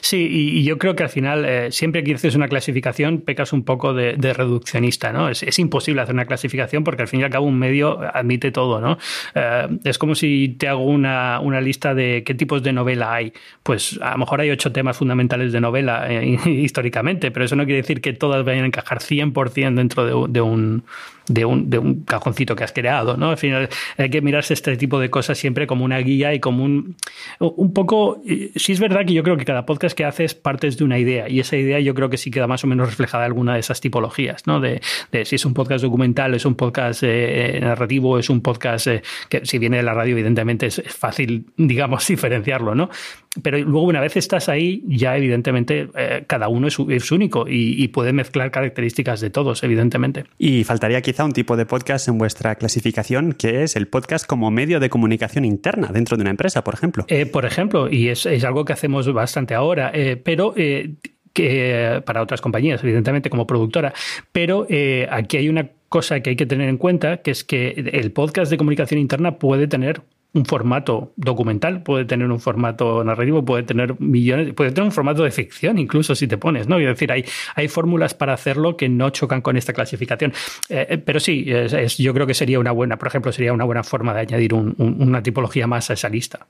[0.01, 3.65] Sí, y, yo creo que al final, eh, siempre que haces una clasificación, pecas un
[3.65, 5.29] poco de, reduccionista, ¿no?
[5.29, 8.81] Es, imposible hacer una clasificación porque al fin y al cabo un medio admite todo,
[8.81, 8.99] ¿no?
[9.35, 13.33] Eh, es como si te hago una, una, de qué tipos de novela hay.
[13.63, 17.65] Pues a lo mejor hay ocho temas fundamentales de novela eh, históricamente, pero eso no
[17.65, 20.85] quiere decir que todas vayan a encajar 100% dentro de, un
[21.29, 23.31] de un, de un cajoncito que has creado, ¿no?
[23.31, 26.65] Al final hay que mirarse este tipo de cosas siempre como una guía y como
[26.65, 26.97] un,
[27.39, 28.21] un poco...
[28.57, 31.29] Sí es verdad que yo creo que cada podcast que haces partes de una idea
[31.29, 33.61] y esa idea yo creo que sí queda más o menos reflejada en alguna de
[33.61, 34.61] esas tipologías, ¿no?
[34.61, 34.81] De,
[35.25, 39.45] si es un podcast documental, es un podcast eh, narrativo, es un podcast eh, que
[39.45, 42.91] si viene de la radio evidentemente es, fácil, digamos, diferenciarlo, ¿no?
[43.43, 47.81] Pero luego una vez estás ahí, ya evidentemente eh, cada uno es, es único y,
[47.81, 50.25] y puede mezclar características de todos, evidentemente.
[50.37, 54.51] Y faltaría quizá un tipo de podcast en vuestra clasificación que es el podcast como
[54.51, 57.05] medio de comunicación interna dentro de una empresa, por ejemplo.
[57.07, 60.53] Eh, por ejemplo, y es, algo que hacemos bastante ahora, eh, pero
[61.33, 63.95] que para otras compañías, evidentemente, como productora.
[64.33, 64.67] Pero
[65.09, 68.51] aquí hay una cosa que hay que tener en cuenta, que es que el podcast
[68.51, 74.01] de comunicación interna puede tener un formato documental, puede tener un formato narrativo, puede tener
[74.01, 76.79] millones, puede tener un formato de ficción incluso si te pones, ¿no?
[76.79, 80.33] Es decir, hay, hay fórmulas para hacerlo que no chocan con esta clasificación.
[80.69, 81.47] Eh, eh, pero sí,
[81.99, 85.23] yo creo que sería una buena, por ejemplo, sería una buena forma de añadir una
[85.23, 86.47] tipología más a esa lista.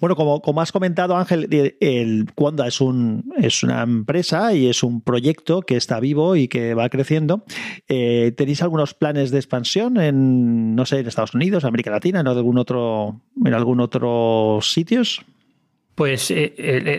[0.00, 1.48] Bueno, como, como has comentado, Ángel,
[1.80, 6.48] el Cuanda es, un, es una empresa y es un proyecto que está vivo y
[6.48, 7.44] que va creciendo.
[7.88, 12.26] Eh, ¿Tenéis algunos planes de expansión en, no sé, en Estados Unidos, América Latina, en
[12.28, 15.24] algún otro, en algún otro sitios?
[15.96, 16.52] Pues eh,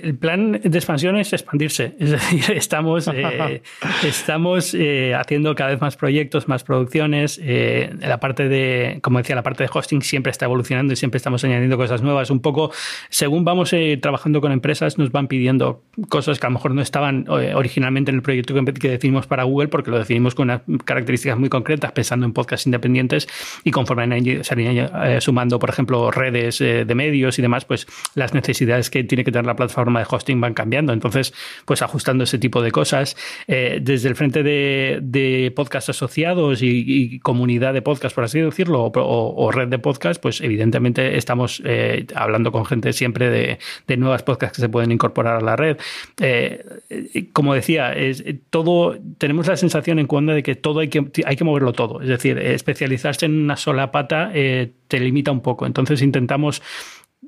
[0.04, 1.96] el, plan de expansión es expandirse.
[2.00, 3.62] Es decir, estamos, eh,
[4.04, 7.40] estamos eh, haciendo cada vez más proyectos, más producciones.
[7.40, 11.44] la parte de, como decía, la parte de hosting siempre está evolucionando y siempre estamos
[11.44, 12.32] añadiendo cosas nuevas.
[12.32, 12.72] Un poco,
[13.10, 17.26] según vamos trabajando con empresas, nos van pidiendo cosas que a lo mejor no estaban
[17.30, 21.50] originalmente en el proyecto que definimos para Google, porque lo definimos con unas características muy
[21.50, 23.28] concretas, pensando en podcasts independientes
[23.64, 29.04] y conforme se sumando, por ejemplo, redes de medios y demás, pues las necesidades que
[29.04, 30.94] tiene que tener la plataforma de hosting van cambiando.
[30.94, 31.34] Entonces,
[31.66, 33.16] pues ajustando ese tipo de cosas.
[33.48, 38.92] Eh, desde el frente de, de podcast asociados y, comunidad de podcast, por así decirlo,
[38.94, 44.58] o, red de podcast, pues evidentemente estamos eh, hablando con gente siempre de, nuevas podcasts
[44.58, 45.78] que se pueden incorporar a la red.
[46.22, 46.64] Eh,
[47.34, 47.96] como decía,
[48.50, 52.02] todo tenemos la sensación en cuenta de que todo hay que, hay que moverlo todo.
[52.02, 54.32] Es decir, especializarse en una sola pata
[54.88, 55.66] te limita un poco.
[55.66, 56.62] Entonces intentamos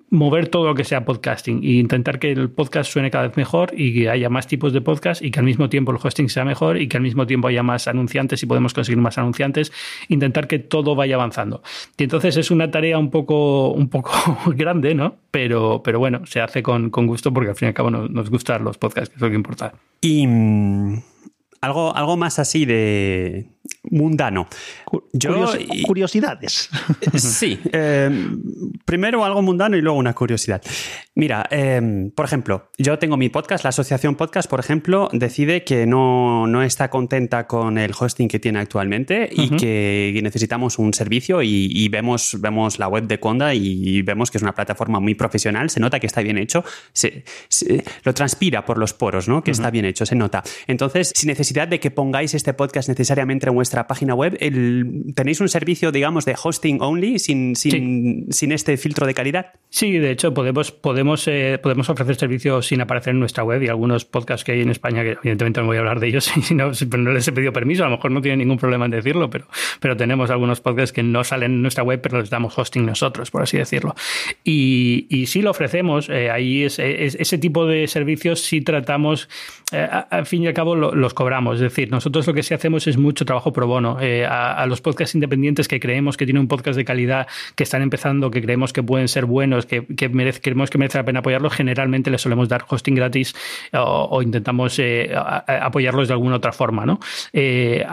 [0.09, 3.71] mover todo lo que sea podcasting e intentar que el podcast suene cada vez mejor
[3.75, 6.45] y que haya más tipos de podcast y que al mismo tiempo el hosting sea
[6.45, 9.71] mejor y que al mismo tiempo haya más anunciantes y podemos conseguir más anunciantes,
[10.07, 11.61] intentar que todo vaya avanzando.
[11.97, 14.11] Y entonces es una tarea un poco, un poco
[14.55, 15.15] grande, ¿no?
[15.31, 18.29] Pero, pero bueno, se hace con, gusto porque al fin y al cabo nos, nos
[18.29, 19.73] gustan los podcasts, que es lo que importa.
[20.01, 21.01] Y mm,
[21.61, 23.47] algo, algo más así de
[23.91, 24.47] mundano.
[25.85, 26.69] curiosidades.
[27.15, 27.59] Sí.
[27.71, 28.09] Eh,
[28.85, 30.61] primero algo mundano y luego una curiosidad.
[31.15, 35.85] Mira, eh, por ejemplo, yo tengo mi podcast, la Asociación Podcast, por ejemplo, decide que
[35.85, 41.41] no, no está contenta con el hosting que tiene actualmente y que necesitamos un servicio
[41.41, 45.69] y, vemos, vemos la web de Conda y vemos que es una plataforma muy profesional,
[45.69, 47.23] se nota que está bien hecho, se,
[48.03, 49.43] lo transpira por los poros, ¿no?
[49.43, 50.43] Que está bien hecho, se nota.
[50.67, 54.37] Entonces, sin necesidad de que pongáis este podcast necesariamente en vuestra página web,
[55.15, 59.53] ¿tenéis un servicio, digamos, de hosting only sin, sin, sin este filtro de calidad?
[59.69, 63.67] Sí, de hecho, podemos, podemos, eh, podemos ofrecer servicios sin aparecer en nuestra web y
[63.67, 66.55] algunos podcasts que hay en España, que evidentemente no voy a hablar de ellos, si
[66.55, 69.29] no, no les he pedido permiso, a lo mejor no tienen ningún problema en decirlo,
[69.29, 69.47] pero,
[69.79, 73.29] pero tenemos algunos podcasts que no salen en nuestra web, pero les damos hosting nosotros,
[73.29, 73.95] por así decirlo.
[74.43, 79.29] Y, y sí lo ofrecemos, eh, ahí es, ese tipo de servicios sí tratamos,
[79.71, 82.87] eh, al fin y al cabo los cobramos, es decir, nosotros lo que sí hacemos
[82.87, 83.97] es mucho trabajo pro bono.
[83.99, 88.29] a, los podcasts independientes que creemos que tienen un podcast de calidad, que están empezando,
[88.29, 90.09] que creemos que pueden ser buenos, que, que
[90.41, 93.35] creemos que merece la pena apoyarlos, generalmente les solemos dar hosting gratis
[93.73, 96.85] o, intentamos eh, apoyarlos de alguna otra forma.
[96.85, 96.99] ¿no?
[97.33, 97.85] Eh,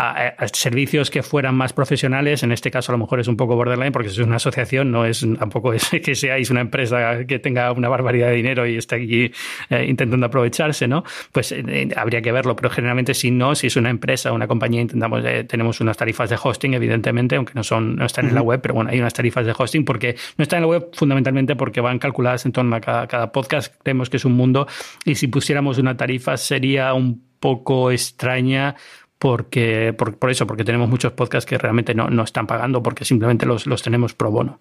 [0.53, 3.93] servicios que fueran más profesionales, en este caso a lo mejor es un poco borderline
[3.93, 7.89] porque es una asociación, no es tampoco es que seáis una empresa que tenga una
[7.89, 9.33] barbaridad de dinero y esté aquí
[9.71, 11.05] eh, intentando aprovecharse, ¿no?
[11.33, 11.55] Pues
[11.97, 15.66] habría que verlo, pero generalmente si no, si es una empresa, una compañía, intentamos, tenemos
[15.81, 18.91] unas tarifas de hosting, evidentemente, aunque no son, no están en la web, pero bueno,
[18.91, 22.47] hay unas tarifas de hosting porque no están en la web fundamentalmente porque van calculadas
[22.47, 23.75] en torno a cada, podcast.
[23.83, 24.67] Creemos que es un mundo
[25.05, 28.77] y si pusiéramos una tarifa sería un poco extraña
[29.19, 33.47] porque por, eso, porque tenemos muchos podcasts que realmente no, no están pagando porque simplemente
[33.47, 34.61] los, los tenemos pro bono.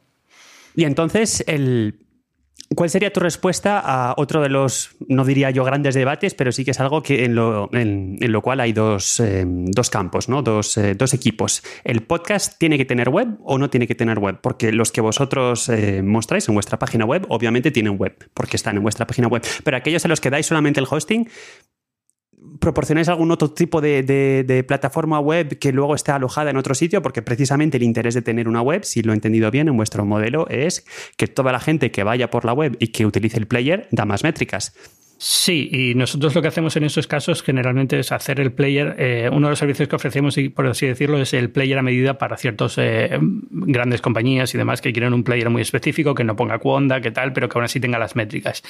[0.76, 2.00] Y entonces el
[2.74, 6.66] ¿Cuál sería tu respuesta a otro de los, no diría yo grandes debates, pero sí
[6.66, 10.42] que es algo que en lo, en, lo cual hay dos, eh, dos campos, ¿no?
[10.42, 11.64] Dos, eh, dos, equipos.
[11.84, 14.40] ¿El podcast tiene que tener web o no tiene que tener web?
[14.42, 18.78] Porque los que vosotros eh, mostráis en vuestra página web, obviamente tienen web, porque están
[18.78, 19.44] en vuestra página web.
[19.64, 21.30] Pero aquellos a los que dais solamente el hosting,
[22.60, 27.22] proporcionáis algún otro tipo de, plataforma web que luego esté alojada en otro sitio, porque
[27.22, 30.48] precisamente el interés de tener una web, si lo he entendido bien en vuestro modelo,
[30.50, 30.86] es
[31.18, 34.06] que toda la gente que vaya por la web y que utilice el player da
[34.06, 34.74] más métricas.
[35.18, 39.30] Sí, y nosotros lo que hacemos en estos casos generalmente es hacer el player, eh,
[39.32, 42.36] uno de los servicios que ofrecemos, por así decirlo, es el player a medida para
[42.36, 43.18] ciertas eh,
[43.50, 47.12] grandes compañías y demás que quieren un player muy específico, que no ponga cuonda, que
[47.12, 48.62] tal, pero que aún así tenga las métricas.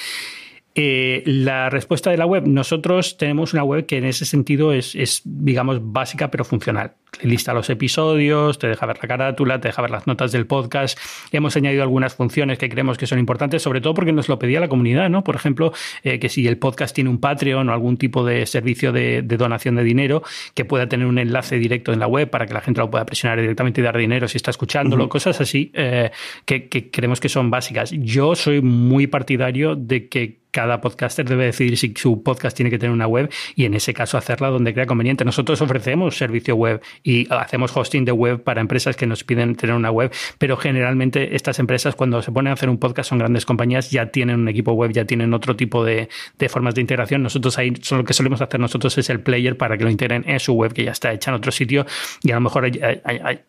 [0.77, 5.21] Eh, la respuesta de la web, nosotros tenemos una web que en ese sentido es,
[5.23, 6.95] digamos, básica pero funcional.
[7.21, 10.99] Lista los episodios, te deja ver la carátula, te deja ver las notas del podcast.
[11.31, 14.59] Hemos añadido algunas funciones que creemos que son importantes, sobre todo porque nos lo pedía
[14.59, 15.23] la comunidad, ¿no?
[15.23, 15.71] Por ejemplo,
[16.03, 19.75] eh, que si el podcast tiene un Patreon o algún tipo de servicio de, donación
[19.75, 22.81] de dinero, que pueda tener un enlace directo en la web para que la gente
[22.81, 26.11] lo pueda presionar directamente y dar dinero si está escuchándolo, cosas así eh,
[26.43, 27.91] que creemos que son básicas.
[27.91, 32.79] Yo soy muy partidario de que cada podcaster debe decidir si su podcast tiene que
[32.79, 35.25] tener una web y en ese caso hacerla donde crea conveniente.
[35.25, 39.75] Nosotros ofrecemos servicio web y hacemos hosting de web para empresas que nos piden tener
[39.75, 43.45] una web, pero generalmente estas empresas cuando se ponen a hacer un podcast son grandes
[43.45, 46.07] compañías, ya tienen un equipo web, ya tienen otro tipo de,
[46.47, 47.21] formas de integración.
[47.21, 50.39] Nosotros ahí lo que solemos hacer nosotros es el player para que lo integren en
[50.39, 51.85] su web que ya está hecha en otro sitio
[52.23, 52.71] y a lo mejor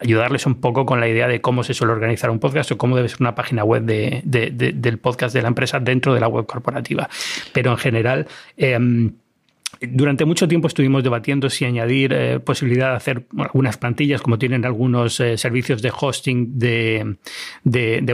[0.00, 2.96] ayudarles un poco con la idea de cómo se suele organizar un podcast o cómo
[2.96, 6.95] debe ser una página web del podcast de la empresa dentro de la web corporativa.
[7.52, 9.12] Pero en general, em,
[9.80, 14.64] durante mucho tiempo estuvimos debatiendo si añadir eh, posibilidad de hacer algunas plantillas, como tienen
[14.64, 17.16] algunos eh, servicios de hosting de,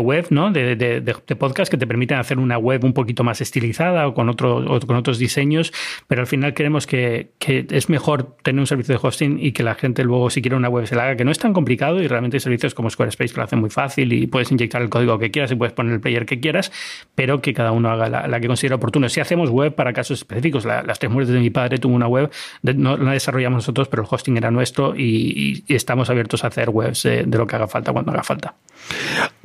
[0.00, 0.50] web, ¿no?
[0.50, 1.02] De,
[1.38, 4.96] podcast, que te permiten hacer una web un poquito más estilizada o con, otro, con
[4.96, 5.72] otros diseños,
[6.08, 9.74] pero al final creemos que, es mejor tener un servicio de hosting y que la
[9.74, 12.08] gente luego, si quiere una web, se la haga, que no es tan complicado y
[12.08, 15.18] realmente hay servicios como Squarespace que lo hacen muy fácil y puedes inyectar el código
[15.18, 16.72] que quieras y puedes poner el player que quieras,
[17.14, 19.08] pero que cada uno haga la, que considere oportuno.
[19.08, 22.30] Si hacemos web para casos específicos, las tres muertes de mi padre tuvo una web,
[22.62, 27.02] no la desarrollamos nosotros, pero el hosting era nuestro y, estamos abiertos a hacer webs
[27.04, 28.54] de, lo que haga falta cuando haga falta.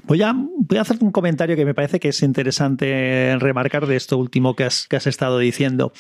[0.04, 3.98] Voy a, voy a hacer un comentario que me parece que es interesante remarcar de
[3.98, 5.92] esto último que has, que has estado diciendo.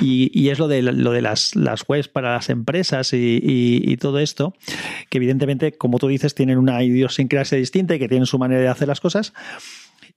[0.00, 4.20] Y, es lo de, lo de las, las webs para las empresas y, y, todo
[4.20, 4.54] esto,
[5.08, 8.68] que evidentemente, como tú dices, tienen una idiosincrasia distinta y que tienen su manera de
[8.68, 9.32] hacer las cosas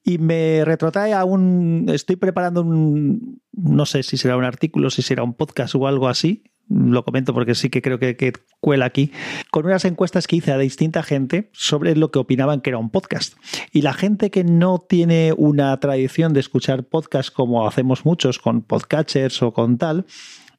[0.03, 1.85] y me retrotrae a un.
[1.89, 3.41] Estoy preparando un.
[3.51, 6.43] No sé si será un artículo, si será un podcast o algo así.
[6.67, 9.11] Lo comento porque sí que creo que, que cuela aquí.
[9.49, 12.91] Con unas encuestas que hice a distinta gente sobre lo que opinaban que era un
[12.91, 13.33] podcast.
[13.71, 18.61] Y la gente que no tiene una tradición de escuchar podcast como hacemos muchos con
[18.61, 20.05] podcatchers o con tal,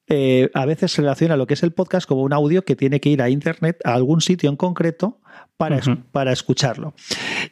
[0.09, 3.01] eh, a veces se relaciona lo que es el podcast como un audio que tiene
[3.01, 5.21] que ir a internet, a algún sitio en concreto,
[5.57, 6.95] para, para escucharlo.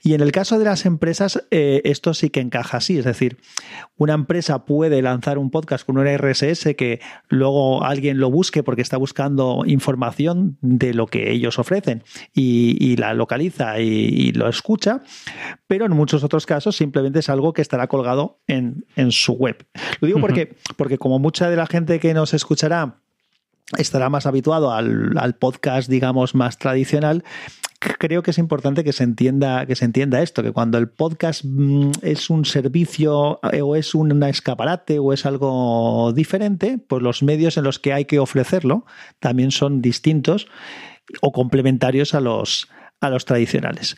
[0.02, 2.98] Y en el caso de las empresas, eh, esto sí que encaja así.
[2.98, 3.38] Es decir,
[3.96, 8.82] una empresa puede lanzar un podcast con un RSS que luego alguien lo busque porque
[8.82, 15.02] está buscando información de lo que ellos ofrecen y, la localiza y, lo escucha,
[15.66, 19.66] pero en muchos otros casos simplemente es algo que estará colgado en, su web.
[20.00, 23.00] Lo digo porque, porque como mucha de la gente que nos escuchará
[23.76, 27.22] estará más habituado al, al, podcast, digamos, más tradicional,
[27.78, 31.42] creo que es importante que se entienda, que se entienda esto, que cuando el podcast
[31.44, 37.22] mm, es un servicio eh, o es un escaparate o es algo diferente, pues los
[37.22, 38.84] medios en los que hay que ofrecerlo
[39.20, 40.48] también son distintos
[41.20, 42.68] o complementarios a los,
[43.00, 43.96] a los tradicionales.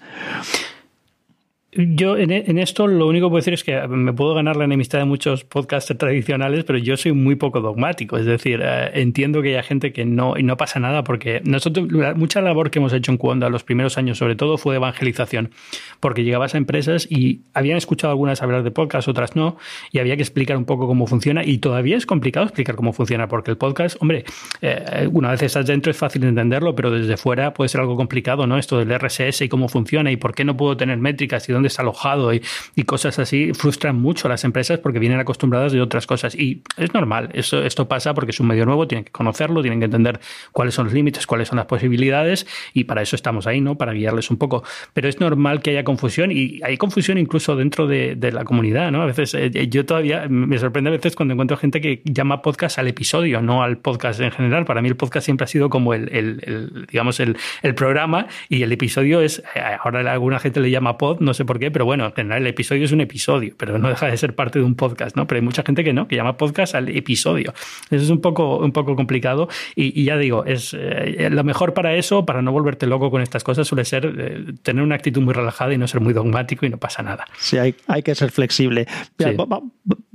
[1.73, 4.99] Yo en, esto lo único que puedo decir es que me puedo ganar la enemistad
[4.99, 8.17] de muchos podcasts tradicionales, pero yo soy muy poco dogmático.
[8.17, 11.87] Es decir, eh, entiendo que haya gente que no, y no pasa nada, porque nosotros,
[12.17, 15.53] mucha labor que hemos hecho en Cuonda los primeros años, sobre todo, fue de evangelización,
[16.01, 19.57] porque llegabas a empresas y habían escuchado algunas hablar de podcast, otras no,
[19.93, 23.29] y había que explicar un poco cómo funciona, y todavía es complicado explicar cómo funciona,
[23.29, 24.25] porque el podcast, hombre,
[24.61, 28.49] eh, una vez estás dentro es fácil entenderlo, pero desde fuera puede ser algo complicado,
[28.49, 28.59] ¿no?
[28.59, 31.60] Esto del RSS y cómo funciona y por qué no puedo tener métricas y dónde
[31.67, 32.43] está alojado y,
[32.87, 36.35] cosas así frustran mucho a las empresas porque vienen acostumbradas de otras cosas.
[36.35, 39.79] Y es normal, eso, esto pasa porque es un medio nuevo, tienen que conocerlo, tienen
[39.79, 40.19] que entender
[40.51, 43.77] cuáles son los límites, cuáles son las posibilidades y para eso estamos ahí, ¿no?
[43.77, 44.65] Para guiarles un poco.
[44.93, 49.03] Pero es normal que haya confusión y hay confusión incluso dentro de, la comunidad, ¿no?
[49.03, 52.79] A veces eh, yo todavía me sorprende a veces cuando encuentro gente que llama podcast
[52.79, 54.65] al episodio, no al podcast en general.
[54.65, 57.37] Para mí el podcast siempre ha sido como el, digamos, el,
[57.75, 61.59] programa y el episodio es, eh, ahora alguna gente le llama pod, no sé por
[61.59, 64.37] qué, pero bueno, en general el episodio es un episodio, pero no deja de ser
[64.37, 65.27] parte de un podcast, ¿no?
[65.27, 67.53] Pero hay mucha gente que no, que llama podcast al episodio.
[67.91, 71.97] Eso es un poco, un poco complicado y, ya digo, es eh, lo mejor para
[71.97, 75.35] eso, para no volverte loco con estas cosas, suele ser eh, tener una actitud muy
[75.35, 77.25] relajada y no ser muy dogmático y no pasa nada.
[77.41, 78.87] Sí, hay, hay que ser flexible.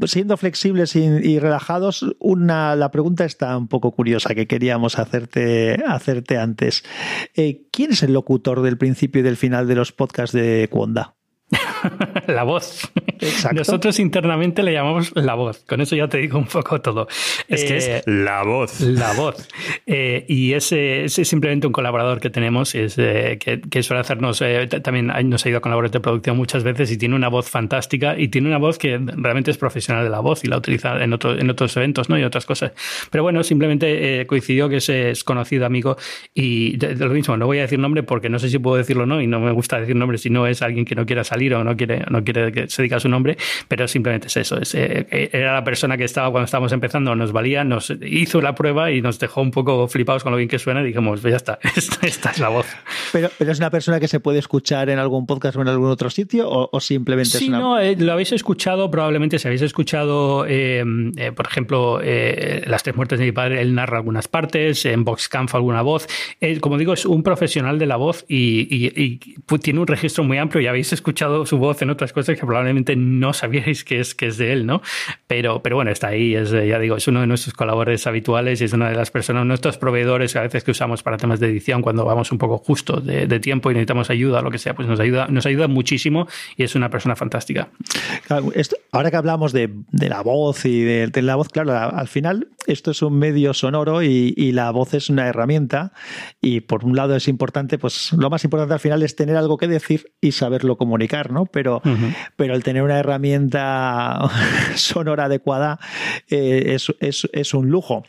[0.06, 6.38] siendo flexibles y, relajados, una, la pregunta está un poco curiosa que queríamos hacerte, hacerte
[6.38, 6.86] antes.
[7.36, 11.15] Eh, ¿Quién es el locutor del principio y del final de los podcasts de Cuonda?
[12.28, 12.92] la voz.
[13.54, 15.63] Nosotros internamente le llamamos la voz.
[15.67, 17.08] Con eso ya te digo un poco todo.
[17.48, 18.82] Es que es eh, la voz.
[18.82, 19.48] La voz.
[19.86, 24.44] Eh, y ese, es simplemente un colaborador que tenemos es, eh, que, suele hacernos,
[24.84, 28.17] también nos ha ido a colaborar de producción muchas veces y tiene una voz fantástica
[28.17, 31.13] y tiene una voz que realmente es profesional de la voz y la utiliza en,
[31.13, 32.17] en otros eventos ¿no?
[32.17, 32.71] y otras cosas.
[33.12, 35.98] Pero bueno, simplemente coincidió que ese es conocido amigo
[36.34, 39.04] y de, lo mismo, no voy a decir nombre porque no sé si puedo decirlo
[39.04, 41.23] o no y no me gusta decir nombre si no es alguien que no quiera
[41.23, 44.58] salir o no quiere, no quiere que se diga su nombre, pero simplemente es eso.
[44.58, 48.56] Eh, eh, era la persona que estaba cuando estábamos empezando, nos valía, nos hizo la
[48.56, 51.32] prueba y nos dejó un poco flipados con lo bien que suena y dijimos, pues
[51.32, 51.60] ya está,
[52.02, 52.67] esta, es la voz.
[53.12, 55.90] Pero, pero es una persona que se puede escuchar en algún podcast o en algún
[55.90, 57.60] otro sitio o, simplemente sí, es una...
[57.60, 63.26] no, eh, lo habéis escuchado, probablemente si habéis escuchado, por ejemplo, Las tres muertes de
[63.26, 66.08] mi padre, él narra algunas partes, en Voxcamp alguna voz.
[66.62, 69.19] como digo, es un profesional de la voz y,
[69.62, 72.95] tiene un registro muy amplio y habéis escuchado su voz en otras cosas que probablemente
[72.95, 74.81] no sabíais que es, que es de él, ¿no?
[75.27, 78.65] Pero, pero bueno, está ahí, es, ya digo, es uno de nuestros colaboradores habituales y
[78.65, 81.81] es una de las personas, nuestros proveedores a veces que usamos para temas de edición
[81.81, 84.87] cuando vamos un poco justo de, tiempo y necesitamos ayuda o lo que sea, pues
[84.87, 87.69] nos ayuda, nos ayuda muchísimo y es una persona fantástica.
[88.96, 93.02] Ahora que hablamos de, la voz y de, la voz, claro, al final esto es
[93.02, 95.91] un medio sonoro y, y la voz es una herramienta
[96.41, 99.58] y por un lado es importante, pues lo más importante al final es tener algo
[99.58, 101.46] que decir y saberlo comunicar, ¿no?
[101.46, 101.81] Pero,
[102.35, 104.19] pero el tener una herramienta
[104.75, 105.79] sonora adecuada
[106.29, 108.04] eh, es, un lujo.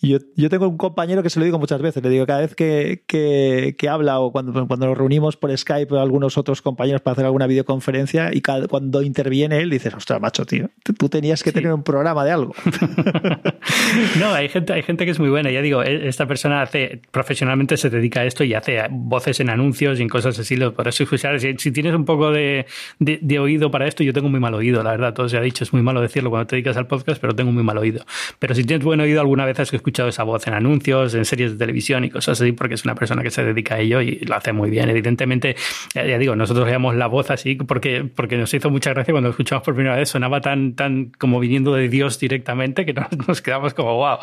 [0.00, 2.54] Yo, yo, tengo un compañero que se lo digo muchas veces, le digo cada vez
[2.54, 7.12] que, que, habla o cuando, cuando nos reunimos por Skype o algunos otros compañeros para
[7.12, 10.68] hacer alguna videoconferencia y cuando interviene él dices, ostras, macho, tío,
[10.98, 12.52] tú tenías que tener un programa de algo.
[14.18, 15.52] no, hay gente, hay gente que es muy buena.
[15.52, 19.50] Ya digo, e, esta persona hace profesionalmente se dedica a esto y hace voces en
[19.50, 20.56] anuncios y en cosas así.
[20.56, 22.66] Por eso, si, si tienes un poco de,
[22.98, 25.62] de, oído para esto, yo tengo muy mal oído, la verdad, todo se ha dicho,
[25.62, 28.04] es muy malo decirlo cuando te dedicas al podcast, pero tengo muy mal oído.
[28.40, 31.52] Pero si tienes buen oído, alguna vez has escuchado esa voz en anuncios, en series
[31.52, 34.18] de televisión y cosas así, porque es una persona que se dedica a ello y
[34.20, 34.90] lo hace muy bien.
[34.90, 35.54] Evidentemente,
[35.94, 39.62] ya, digo, nosotros veíamos la voz así porque, porque nos hizo mucha gracia cuando escuchamos
[39.62, 42.94] por primera vez, sonaba tan, tan como viniendo de Dios directamente que
[43.28, 44.16] nos, quedamos como wow.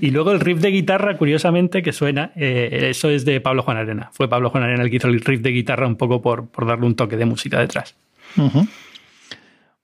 [0.00, 3.76] Y luego el riff de guitarra, curiosamente, que suena, eh, eso es de Pablo Juan
[3.76, 4.08] Arena.
[4.14, 6.66] Fue Pablo Juan Arena el que hizo el riff de guitarra un poco por, por
[6.66, 7.96] darle un toque de música detrás.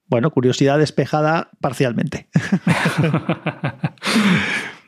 [0.07, 2.27] Bueno, curiosidad despejada parcialmente.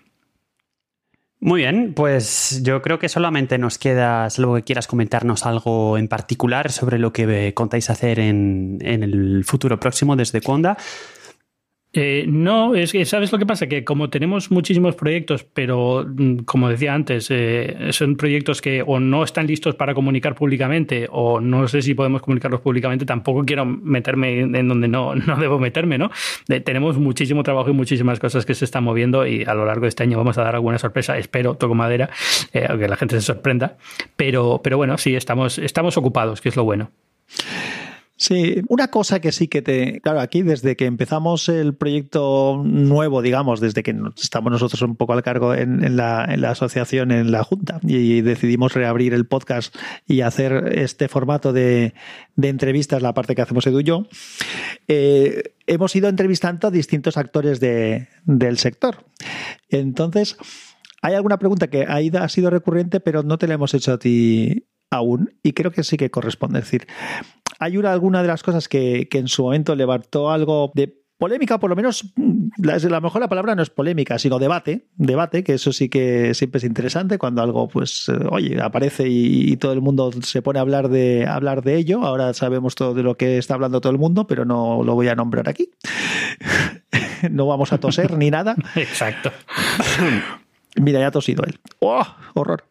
[1.45, 6.07] Muy bien, pues yo creo que solamente nos queda, salvo que quieras comentarnos algo en
[6.07, 10.77] particular sobre lo que contáis hacer en, en el futuro próximo desde Conda.
[11.95, 13.67] Eh, no, es que, ¿sabes lo que pasa?
[13.67, 18.99] Que como tenemos muchísimos proyectos, pero mm, como decía antes, eh, son proyectos que o
[18.99, 23.67] no están listos para comunicar públicamente o no sé si podemos comunicarlos públicamente, tampoco quiero
[23.67, 26.11] meterme en donde no, no debo meterme, ¿no?
[26.65, 29.89] tenemos muchísimo trabajo y muchísimas cosas que se están moviendo y a lo largo de
[29.89, 32.11] este año vamos a dar alguna sorpresa, espero, toco madera,
[32.53, 33.77] eh, aunque la gente se sorprenda,
[34.17, 36.91] pero, pero bueno, sí, estamos, estamos ocupados, que es lo bueno.
[38.23, 40.01] Sí, una cosa que sí que te.
[40.01, 45.15] Claro, aquí desde que empezamos el proyecto nuevo, digamos, desde que estamos nosotros un poco
[45.15, 49.75] al cargo en, la, asociación, en la Junta, y decidimos reabrir el podcast
[50.07, 51.95] y hacer este formato de,
[52.41, 54.07] entrevistas, la parte que hacemos Edu y yo,
[54.87, 59.05] eh, hemos ido entrevistando a distintos actores del sector.
[59.69, 60.37] Entonces.
[61.05, 64.69] Hay alguna pregunta que ha sido recurrente, pero no te la hemos hecho a ti
[64.93, 66.61] aún, y creo que sí que corresponde.
[66.61, 66.87] Es decir,
[67.63, 71.71] hay una, alguna de las cosas que, en su momento levantó algo de polémica, por
[71.71, 72.13] lo menos,
[72.59, 76.35] la, la mejor la palabra no es polémica, sino debate, debate, que eso sí que
[76.35, 80.59] siempre es interesante cuando algo, pues, eh, oye, aparece y, todo el mundo se pone
[80.59, 82.03] a hablar de hablar de ello.
[82.03, 85.07] Ahora sabemos todo de lo que está hablando todo el mundo, pero no lo voy
[85.07, 85.71] a nombrar aquí.
[87.31, 88.57] no vamos a toser ni nada.
[88.75, 89.31] Exacto.
[90.75, 91.61] Mira, ya ha tosido él.
[91.79, 92.05] ¡Oh!
[92.35, 92.65] Horror.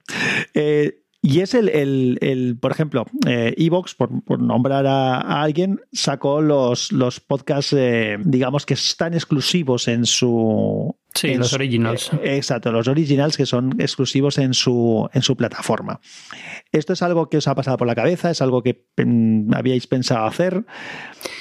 [0.53, 7.19] Eh, y es el, el, por ejemplo, Evox, por, nombrar a, alguien, sacó los, los
[7.19, 12.11] podcasts, eh, digamos, que están exclusivos en su, Sí, los originals.
[12.23, 15.99] Eh, exacto, los originals que son exclusivos en su, en su plataforma.
[16.71, 18.31] ¿Esto es algo que os ha pasado por la cabeza?
[18.31, 18.85] ¿Es algo que
[19.53, 20.63] habíais pensado hacer?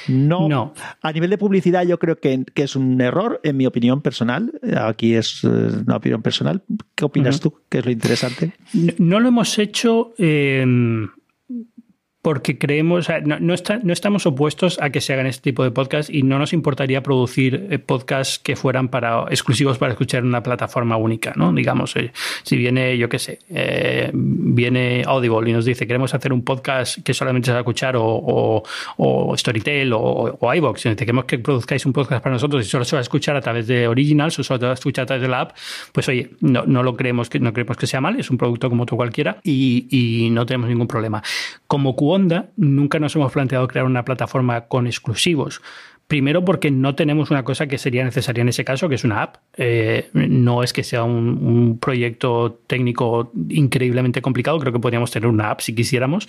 [0.09, 0.49] No.
[0.49, 0.75] no.
[1.03, 4.53] A nivel de publicidad yo creo que, es un error, en mi opinión personal.
[4.77, 6.63] Aquí es eh, una opinión personal.
[6.95, 7.61] ¿Qué opinas tú?
[7.69, 8.53] ¿Qué es lo interesante?
[8.99, 10.15] No, lo hemos hecho...
[10.19, 10.65] Eh,
[12.23, 16.23] porque creemos, no, no, estamos opuestos a que se hagan este tipo de podcasts y
[16.23, 20.99] no nos importaría producir eh, podcasts que fueran para exclusivos para escuchar en una plataforma
[20.99, 21.51] única, ¿no?
[21.53, 22.13] Digamos, eh,
[22.43, 27.03] si viene, yo qué sé, eh, viene Audible y nos dice queremos hacer un podcast
[27.03, 28.63] que solamente se va a escuchar o,
[28.99, 33.01] o, Storytel o, o queremos que produzcáis un podcast para nosotros y solo se va
[33.01, 35.29] a escuchar a través de Originals o solo se va a escuchar a través de
[35.29, 35.57] la app,
[35.93, 38.69] pues oye, no, no lo creemos que no creemos que sea mal, es un producto
[38.69, 41.23] como otro cualquiera y, y no tenemos ningún problema.
[41.67, 45.63] Como Nunca nos hemos planteado crear una plataforma con exclusivos.
[46.11, 49.23] Primero porque no tenemos una cosa que sería necesaria en ese caso, que es una
[49.23, 49.37] app.
[49.57, 55.53] Eh, no es que sea un, proyecto técnico increíblemente complicado, creo que podríamos tener una
[55.53, 56.27] app si quisiéramos,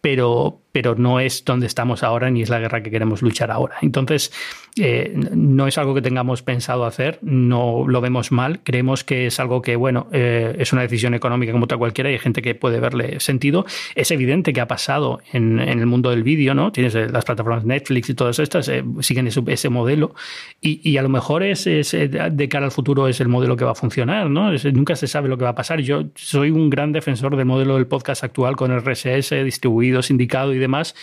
[0.00, 3.76] pero, pero no es donde estamos ahora ni es la guerra que queremos luchar ahora.
[3.82, 4.32] Entonces,
[4.76, 9.40] eh, no es algo que tengamos pensado hacer, no lo vemos mal, creemos que es
[9.40, 12.54] algo que, bueno, eh, es una decisión económica como otra cualquiera y hay gente que
[12.54, 13.66] puede verle sentido.
[13.94, 16.70] Es evidente que ha pasado en, el mundo del vídeo, ¿no?
[16.70, 20.14] Tienes eh, las plataformas Netflix y todas estas, siguen ese, modelo
[20.60, 23.74] y, a lo mejor es, de cara al futuro es el modelo que va a
[23.74, 24.50] funcionar, ¿no?
[24.72, 25.80] nunca se sabe lo que va a pasar.
[25.80, 30.58] Yo soy un gran defensor del modelo del podcast actual con RSS distribuido, sindicado y
[30.60, 30.94] demás,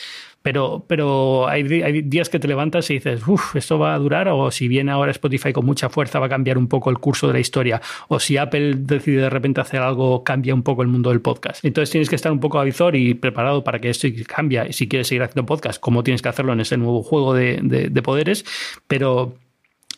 [0.47, 1.63] pero, pero hay,
[2.03, 5.11] días que te levantas y dices, uff, esto va a durar, o si viene ahora
[5.11, 8.17] Spotify con mucha fuerza va a cambiar un poco el curso de la historia, o
[8.17, 11.65] si Apple decide de repente hacer algo, cambia un poco el mundo del podcast.
[11.65, 14.71] Entonces tienes que estar un poco avizor y preparado para que esto cambie.
[14.71, 18.45] Si quieres seguir haciendo podcast, como tienes que hacerlo en ese nuevo juego de poderes,
[18.87, 19.35] pero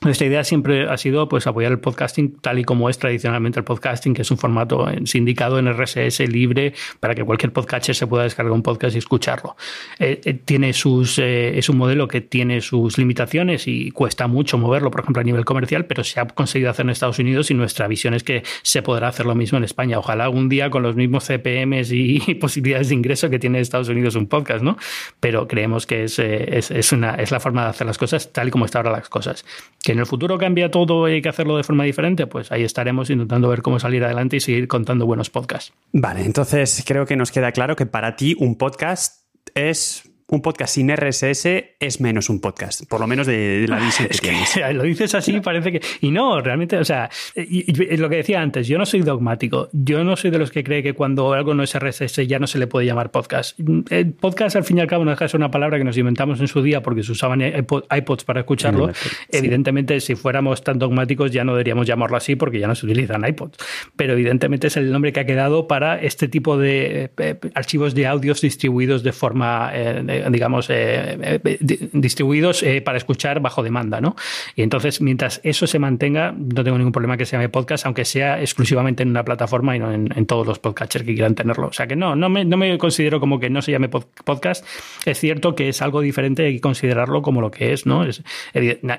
[0.01, 3.65] nuestra idea siempre ha sido pues, apoyar el podcasting tal y como es tradicionalmente el
[3.65, 8.23] podcasting, que es un formato sindicado en RSS libre para que cualquier podcaster se pueda
[8.23, 9.57] descargar un podcast y escucharlo.
[9.99, 14.57] Eh, eh, tiene sus, eh, es un modelo que tiene sus limitaciones y cuesta mucho
[14.57, 17.53] moverlo, por ejemplo, a nivel comercial, pero se ha conseguido hacer en Estados Unidos y
[17.53, 19.99] nuestra visión es que se podrá hacer lo mismo en España.
[19.99, 24.15] Ojalá algún día con los mismos CPMs y posibilidades de ingreso que tiene Estados Unidos
[24.15, 24.77] un podcast, ¿no?
[25.19, 28.47] Pero creemos que es, es, es, una, es la forma de hacer las cosas tal
[28.47, 29.43] y como están ahora las cosas
[29.89, 32.63] que en el futuro cambia todo y hay que hacerlo de forma diferente, pues ahí
[32.63, 35.73] estaremos intentando ver cómo salir adelante y seguir contando buenos podcasts.
[35.93, 39.23] Vale, entonces creo que nos queda claro que para ti un podcast
[39.55, 41.45] es un podcast sin RSS
[41.79, 44.59] es menos un podcast, por lo menos de, la visión que, tienes.
[44.73, 45.81] Lo dices así, parece que.
[46.01, 49.69] Y no, realmente, o sea, lo que decía antes, yo no soy dogmático.
[49.71, 52.47] Yo no soy de los que cree que cuando algo no es RSS ya no
[52.47, 53.59] se le puede llamar podcast.
[53.89, 55.97] El podcast, al fin y al cabo, no deja de ser una palabra que nos
[55.97, 58.91] inventamos en su día porque se usaban iPods para escucharlo.
[59.29, 63.27] Evidentemente, si fuéramos tan dogmáticos, ya no deberíamos llamarlo así porque ya no se utilizan
[63.27, 63.57] iPods.
[63.95, 68.05] Pero evidentemente es el nombre que ha quedado para este tipo de eh, archivos de
[68.05, 69.71] audios distribuidos de forma.
[69.73, 74.15] Eh, digamos, eh, eh, distribuidos eh, para escuchar bajo demanda, ¿no?
[74.55, 78.05] Y entonces, mientras eso se mantenga, no tengo ningún problema que se llame podcast, aunque
[78.05, 81.67] sea exclusivamente en una plataforma y no en, todos los podcasters que quieran tenerlo.
[81.67, 84.65] O sea que no, no me, no me considero como que no se llame podcast.
[85.05, 88.03] Es cierto que es algo diferente, hay que considerarlo como lo que es, ¿no?
[88.03, 88.23] Es,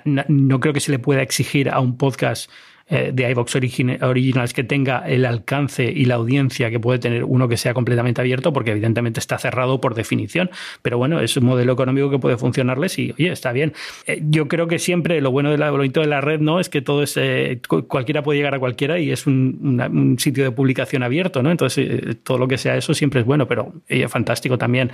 [0.04, 2.50] no creo que se le pueda exigir a un podcast
[2.90, 7.48] eh, de iVox Originals que tenga el alcance y la audiencia que puede tener uno
[7.48, 10.50] que sea completamente abierto, porque evidentemente está cerrado por definición.
[10.82, 13.74] Pero bueno, es un modelo económico que puede funcionarles y, oye, está bien.
[14.06, 16.68] Eh, yo creo que siempre lo bueno de la, bonito de la red no es
[16.68, 21.04] que todo es, eh, cualquiera puede llegar a cualquiera y es un, sitio de publicación
[21.04, 21.50] abierto, ¿no?
[21.50, 23.72] Entonces, todo lo que sea eso siempre es bueno, pero
[24.08, 24.90] fantástico también,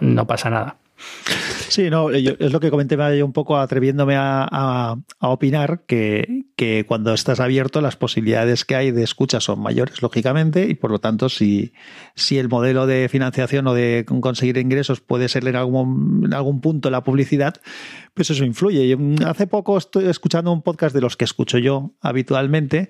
[0.00, 0.76] no pasa nada.
[1.68, 7.12] Sí, no, es lo que comenté yo un poco atreviéndome a, opinar que, que, cuando
[7.12, 11.28] estás abierto las posibilidades que hay de escucha son mayores, lógicamente, y por lo tanto
[11.28, 11.72] si,
[12.14, 16.60] si el modelo de financiación o de conseguir ingresos puede ser en algún, en algún
[16.60, 17.56] punto la publicidad,
[18.14, 18.96] pues eso influye.
[19.26, 22.88] hace poco estoy escuchando un podcast de los que escucho yo habitualmente,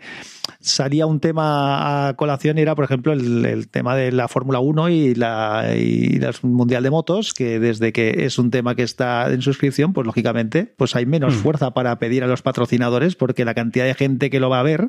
[0.60, 4.90] salía un tema a colación y era, por ejemplo, el, tema de la Fórmula 1
[4.90, 9.32] y la, y la Mundial de Motos, que desde que es un tema que está
[9.32, 11.38] en suscripción, pues lógicamente pues hay menos mm.
[11.38, 14.64] fuerza para pedir a los patrocinadores porque la cantidad de gente que lo va a
[14.64, 14.88] ver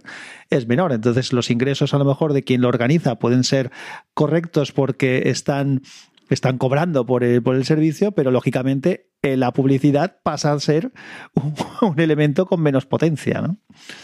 [0.49, 0.91] es menor.
[0.91, 3.71] Entonces los ingresos a lo mejor de quien lo organiza pueden ser
[4.13, 5.81] correctos porque están
[6.29, 10.91] están cobrando por el, por el servicio, pero lógicamente eh, la publicidad pasa a ser
[11.81, 13.41] un, elemento con menos potencia.
[13.41, 13.57] ¿no?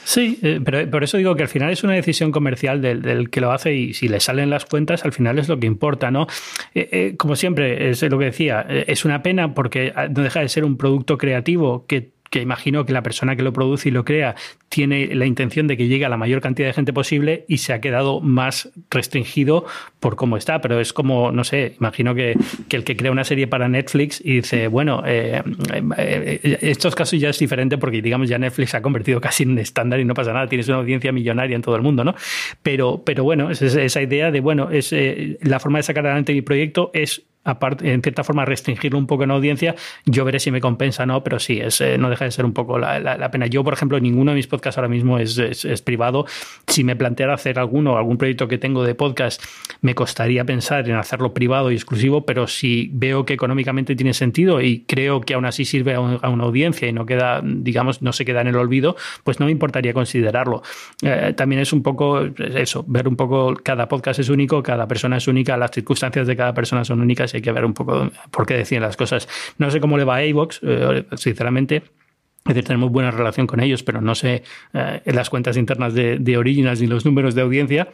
[0.04, 3.42] Sí, eh, pero por eso digo que al final es una decisión comercial del, que
[3.42, 6.12] lo hace y si le salen las cuentas, al final es lo que importa.
[6.12, 6.28] ¿no?
[6.74, 10.66] Eh, como siempre, es lo que decía, es una pena porque no deja de ser
[10.66, 14.36] un producto creativo que que imagino que la persona que lo produce y lo crea
[14.70, 17.74] tiene la intención de que llegue a la mayor cantidad de gente posible y se
[17.74, 19.66] ha quedado más restringido
[20.00, 20.62] por cómo está.
[20.62, 22.38] Pero es como, no sé, imagino que,
[22.70, 25.44] el que crea una serie para Netflix y dice, bueno, eh,
[25.98, 29.60] eh, estos casos ya es diferente porque, digamos, ya Netflix se ha convertido casi en
[29.60, 32.16] estándar y no pasa nada, tienes una audiencia millonaria en todo el mundo, ¿no?
[32.64, 36.32] Pero, pero bueno, es esa idea de, bueno, es eh, la forma de sacar adelante
[36.32, 39.76] mi proyecto es aparte, en cierta forma, restringirlo un poco en audiencia,
[40.06, 42.46] yo veré si me compensa o no, pero sí, es, eh, no deja de ser
[42.46, 43.48] un poco la, pena.
[43.48, 46.26] Yo, por ejemplo, ninguno de mis podcasts ahora mismo es, es, privado.
[46.68, 49.44] Si me planteara hacer alguno, algún proyecto que tengo de podcast,
[49.82, 54.62] me costaría pensar en hacerlo privado y exclusivo, pero si veo que económicamente tiene sentido
[54.62, 58.26] y creo que aún así sirve a, una audiencia y no queda, digamos, no se
[58.26, 60.62] queda en el olvido, pues no me importaría considerarlo.
[61.02, 65.18] Eh, también es un poco eso, ver un poco, cada podcast es único, cada persona
[65.18, 68.46] es única, las circunstancias de cada persona son únicas hay que ver un poco por
[68.46, 69.28] qué decían las cosas.
[69.58, 71.84] No sé cómo le va a iVox, eh, sinceramente.
[72.46, 76.18] Es decir, tenemos buena relación con ellos, pero no sé eh, las cuentas internas de,
[76.18, 77.90] de Originals ni los números de audiencia.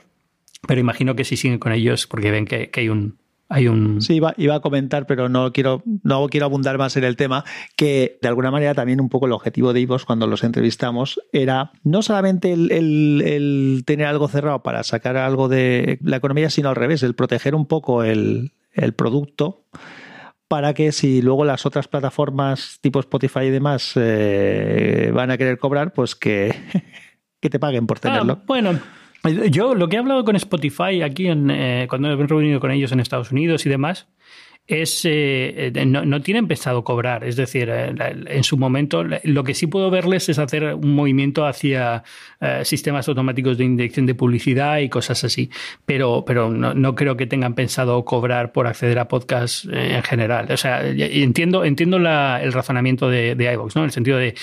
[0.67, 3.17] Pero imagino que sí siguen con ellos porque ven que hay un,
[3.49, 4.01] hay un...
[4.01, 7.45] Sí, iba, iba, a comentar, pero no quiero, no quiero abundar más en el tema,
[7.75, 11.71] que de alguna manera también un poco el objetivo de Ivos cuando los entrevistamos era
[11.83, 17.03] no solamente el, tener algo cerrado para sacar algo de la economía, sino al revés,
[17.03, 18.51] el proteger un poco el,
[18.95, 19.65] producto
[20.47, 25.57] para que si luego las otras plataformas tipo Spotify y demás eh, van a querer
[25.57, 26.55] cobrar, pues que,
[27.41, 28.37] que te paguen por tenerlo.
[28.39, 28.79] Ah, bueno,
[29.49, 32.91] yo lo que he hablado con Spotify aquí en, eh, cuando he reunido con ellos
[32.91, 34.07] en Estados Unidos y demás,
[34.67, 37.23] es eh, eh, no, no, tienen pensado cobrar.
[37.23, 37.95] Es decir, eh,
[38.27, 42.03] en su momento lo que sí puedo verles es hacer un movimiento hacia
[42.63, 45.49] sistemas automáticos de inyección de publicidad y cosas así.
[45.85, 50.51] Pero, pero no, creo que tengan pensado cobrar por acceder a podcast en general.
[50.51, 53.81] O sea, entiendo, entiendo el razonamiento de, de iVox, ¿no?
[53.81, 54.35] En el sentido de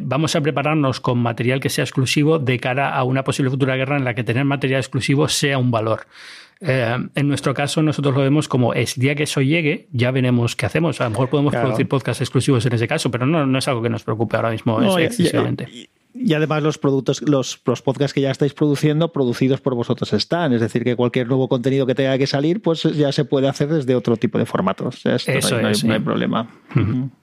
[0.00, 3.96] vamos a prepararnos con material que sea exclusivo de cara a una posible futura guerra
[3.96, 6.06] en la que tener material exclusivo sea un valor.
[6.60, 10.56] Eh, en nuestro caso, nosotros lo vemos como es día que eso llegue, ya veremos
[10.56, 11.00] qué hacemos.
[11.00, 13.82] A lo mejor podemos producir podcasts exclusivos en ese caso, pero no, no es algo
[13.82, 15.68] que nos preocupe ahora mismo excesivamente.
[16.14, 20.54] Y, además los productos, los, los, podcasts que ya estáis produciendo, producidos por vosotros están.
[20.54, 23.68] Es decir, que cualquier nuevo contenido que tenga que salir, pues ya se puede hacer
[23.68, 25.04] desde otro tipo de formatos.
[25.04, 26.48] Eso no, hay, no, hay, problema.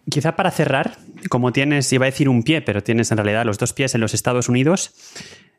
[0.08, 0.98] Quizá para cerrar,
[1.30, 4.02] como tienes, iba a decir un pie, pero tienes en realidad los dos pies en
[4.02, 4.94] los Estados Unidos,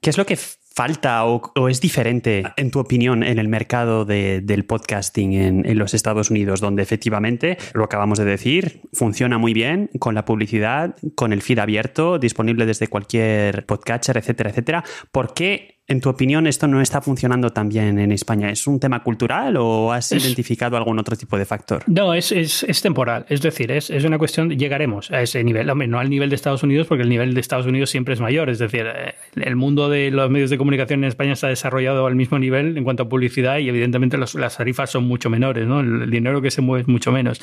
[0.04, 4.64] ¿qué es lo que falta o, es diferente, en tu opinión, en el mercado del
[4.66, 10.14] podcasting en, los Estados Unidos, donde efectivamente, lo acabamos de decir, funciona muy bien con
[10.14, 14.84] la publicidad, con el feed abierto, disponible desde cualquier podcatcher, etcétera, etcétera?
[15.10, 18.50] ¿Por qué en tu opinión, esto no está funcionando tan bien en España?
[18.50, 21.82] ¿Es un tema cultural o has identificado algún otro tipo de factor?
[21.86, 23.26] No, es, es, temporal.
[23.28, 25.68] Es decir, es, es, una cuestión, llegaremos a ese nivel.
[25.68, 28.20] Hombre, no al nivel de Estados Unidos, porque el nivel de Estados Unidos siempre es
[28.20, 28.48] mayor.
[28.48, 32.14] Es decir, eh, el mundo de los medios de comunicación en España está desarrollado al
[32.14, 35.80] mismo nivel en cuanto a publicidad y evidentemente las tarifas son mucho menores, ¿no?
[35.80, 37.42] El, dinero que se mueve es mucho menos.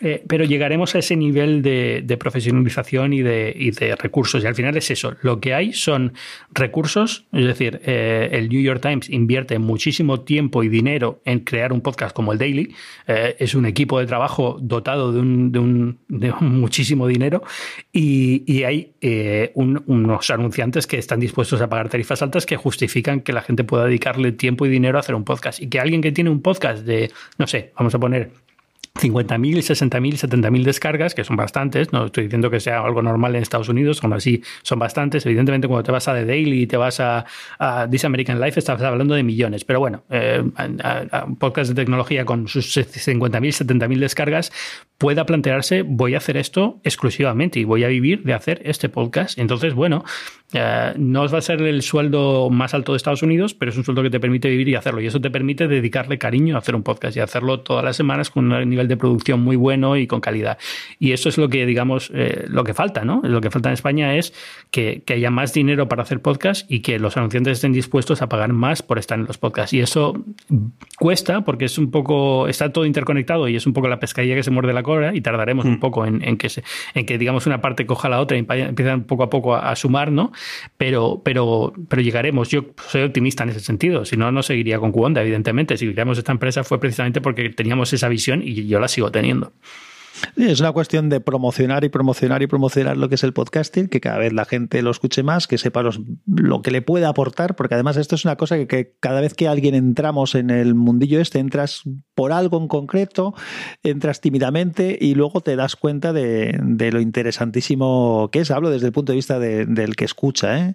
[0.00, 4.42] Eh, pero llegaremos a ese nivel de, de profesionalización y de, y de recursos.
[4.42, 5.16] Y al final es eso.
[5.20, 6.14] Lo que hay son
[6.52, 11.72] recursos, es decir, eh, el New York Times invierte muchísimo tiempo y dinero en crear
[11.72, 12.74] un podcast como el Daily.
[13.06, 15.98] Eh, es un equipo de trabajo dotado de, un,
[16.40, 17.42] muchísimo dinero
[17.92, 23.32] y, hay eh, unos anunciantes que están dispuestos a pagar tarifas altas que justifican que
[23.32, 25.60] la gente pueda dedicarle tiempo y dinero a hacer un podcast.
[25.60, 28.30] Y que alguien que tiene un podcast de, no sé, vamos a poner
[28.96, 33.42] 50.000, 60.000, 70.000 descargas, que son bastantes, no estoy diciendo que sea algo normal en
[33.42, 35.26] Estados Unidos, aún así son bastantes.
[35.26, 37.24] Evidentemente, cuando te vas a The Daily y te vas a,
[37.90, 40.42] This American Life, estás hablando de millones, pero bueno, eh,
[41.26, 44.52] un podcast de tecnología con sus 50.000, 70.000 descargas
[44.98, 49.38] pueda plantearse, voy a hacer esto exclusivamente y voy a vivir de hacer este podcast.
[49.38, 50.04] Entonces, bueno,
[50.52, 53.76] eh, no os va a ser el sueldo más alto de Estados Unidos, pero es
[53.76, 55.00] un sueldo que te permite vivir y hacerlo.
[55.00, 58.30] Y eso te permite dedicarle cariño a hacer un podcast y hacerlo todas las semanas
[58.30, 60.58] con un nivel de producción muy bueno y con calidad.
[60.98, 63.20] Y eso es lo que, digamos, eh, lo que falta, ¿no?
[63.24, 64.32] Lo que falta en España es
[64.70, 68.52] que, haya más dinero para hacer podcast y que los anunciantes estén dispuestos a pagar
[68.52, 69.72] más por estar en los podcasts.
[69.72, 70.24] Y eso
[70.98, 74.42] cuesta porque es un poco, está todo interconectado y es un poco la pescadilla que
[74.42, 75.80] se muerde la cola y tardaremos un mm.
[75.80, 76.64] poco en, que se,
[76.94, 79.76] en que, digamos, una parte coja la otra y empiezan poco a poco a, a
[79.76, 80.32] sumar, ¿no?
[80.76, 82.48] pero, pero, pero llegaremos.
[82.48, 85.76] Yo soy optimista en ese sentido, si no, no seguiría con Cuonda, evidentemente.
[85.76, 89.52] Si creamos esta empresa fue precisamente porque teníamos esa visión y yo la sigo teniendo.
[90.36, 94.00] Es una cuestión de promocionar y promocionar y promocionar lo que es el podcasting, que
[94.00, 97.74] cada vez la gente lo escuche más, que sepa lo que le puede aportar, porque
[97.74, 101.38] además esto es una cosa que, cada vez que alguien entramos en el mundillo este,
[101.38, 101.82] entras
[102.14, 103.34] por algo en concreto,
[103.82, 106.58] entras tímidamente y luego te das cuenta de,
[106.92, 108.50] lo interesantísimo que es.
[108.50, 110.74] Hablo desde el punto de vista del que escucha ¿eh?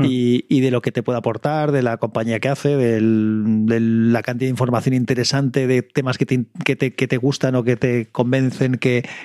[0.00, 4.46] y, de lo que te puede aportar, de la compañía que hace, de la cantidad
[4.46, 8.76] de información interesante, de temas que te, que te, gustan o que te convencen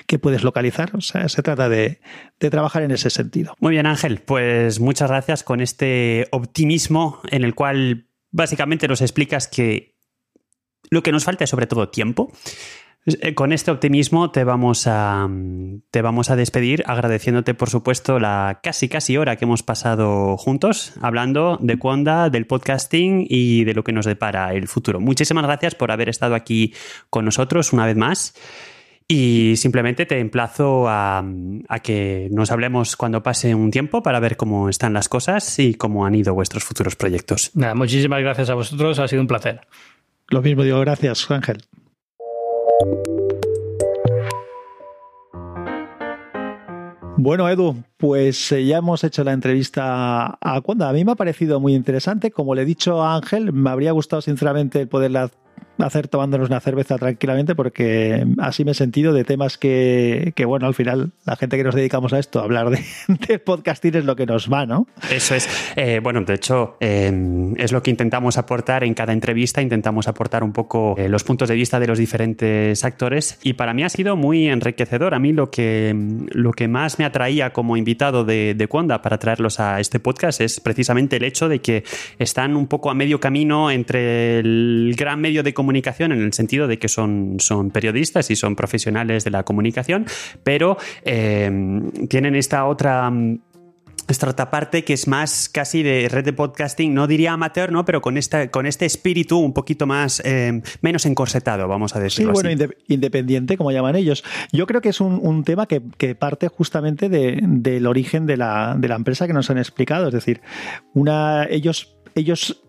[0.06, 0.90] que, puedes localizar.
[0.94, 2.00] O sea, se trata de,
[2.38, 3.54] trabajar en ese sentido.
[3.60, 4.20] Muy bien, Ángel.
[4.20, 9.96] Pues muchas gracias con este optimismo en el cual básicamente nos explicas que
[10.90, 12.32] lo que nos falta es sobre todo tiempo.
[13.06, 15.26] Eh, con este optimismo te vamos a,
[15.90, 20.92] te vamos a despedir agradeciéndote por supuesto la casi casi hora que hemos pasado juntos
[21.00, 25.00] hablando de Conda, del podcasting y de lo que nos depara el futuro.
[25.00, 26.74] Muchísimas gracias por haber estado aquí
[27.08, 28.34] con nosotros una vez más.
[29.12, 31.24] Y simplemente te emplazo a,
[31.68, 35.74] a, que nos hablemos cuando pase un tiempo para ver cómo están las cosas y
[35.74, 37.50] cómo han ido vuestros futuros proyectos.
[37.54, 39.62] Nada, muchísimas gracias a vosotros, ha sido un placer.
[40.28, 41.58] Lo mismo digo, gracias, Ángel.
[47.16, 50.88] Bueno, Edu, pues eh, ya hemos hecho la entrevista a Cuanda.
[50.88, 52.30] A mí me ha parecido muy interesante.
[52.30, 55.32] Como le he dicho a Ángel, me habría gustado sinceramente poderla
[55.82, 60.74] hacer tomándonos una cerveza tranquilamente porque así me he sentido de temas que, bueno, al
[60.74, 62.82] final la gente que nos dedicamos a esto, hablar de,
[63.28, 64.86] de podcasting es lo que nos va, ¿no?
[65.10, 65.48] Eso es.
[65.76, 70.42] Eh, bueno, de hecho, eh, es lo que intentamos aportar en cada entrevista, intentamos aportar
[70.42, 73.88] un poco eh, los puntos de vista de los diferentes actores y para mí ha
[73.88, 75.14] sido muy enriquecedor.
[75.14, 75.94] A mí lo que,
[76.32, 78.68] lo que más me atraía como invitado de, de
[79.02, 81.84] para traerlos a este podcast es precisamente el hecho de que
[82.18, 86.32] están un poco a medio camino entre el gran medio de comunicación comunicación en el
[86.32, 90.04] sentido de que son, son periodistas y son profesionales de la comunicación,
[90.42, 91.48] pero eh,
[92.08, 93.12] tienen esta otra
[94.08, 97.84] esta otra parte que es más casi de red de podcasting, no diría amateur, ¿no?
[97.84, 102.34] Pero con, esta, con este espíritu un poquito más, eh, menos encorsetado, vamos a decirlo.
[102.34, 104.24] Sí, bueno, independiente, como llaman ellos.
[104.50, 105.80] Yo creo que es un, tema que,
[106.16, 110.08] parte justamente del origen de la, de la empresa que nos han explicado.
[110.08, 110.40] Es decir,
[110.94, 112.64] una, ellos, ellos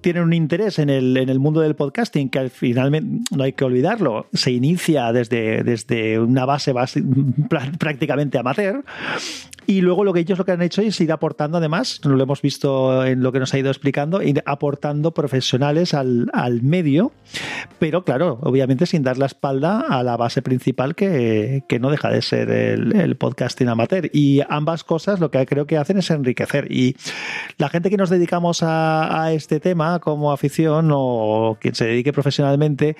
[0.00, 3.52] tienen un interés en el, en el mundo del podcasting que al finalmente no hay
[3.52, 7.02] que olvidarlo, se inicia desde, desde una base, base
[7.78, 8.84] prácticamente amateur
[9.66, 12.42] y luego lo que ellos lo que han hecho es ir aportando además, lo hemos
[12.42, 17.12] visto en lo que nos ha ido explicando, ir aportando profesionales al, al medio,
[17.78, 22.10] pero claro, obviamente sin dar la espalda a la base principal que, que no deja
[22.10, 24.10] de ser el, el, podcasting amateur.
[24.12, 26.70] Y ambas cosas lo que creo que hacen es enriquecer.
[26.70, 26.96] Y
[27.58, 32.12] la gente que nos dedicamos a, a este tema como afición o quien se dedique
[32.12, 32.96] profesionalmente,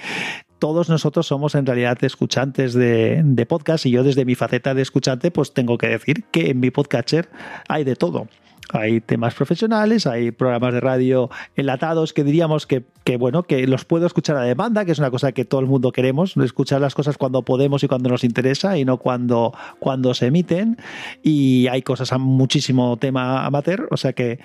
[0.58, 5.30] todos nosotros somos en realidad escuchantes de, podcast y yo desde mi faceta de escuchante
[5.30, 7.28] pues tengo que decir que en mi podcatcher
[7.68, 8.28] hay de todo.
[8.72, 12.82] Hay temas profesionales, hay programas de radio enlatados que diríamos que,
[13.16, 15.92] bueno, que los puedo escuchar a demanda, que es una cosa que todo el mundo
[15.92, 20.26] queremos, escuchar las cosas cuando podemos y cuando nos interesa y no cuando, cuando se
[20.26, 20.78] emiten.
[21.22, 24.40] Y hay cosas a muchísimo tema amateur, o sea que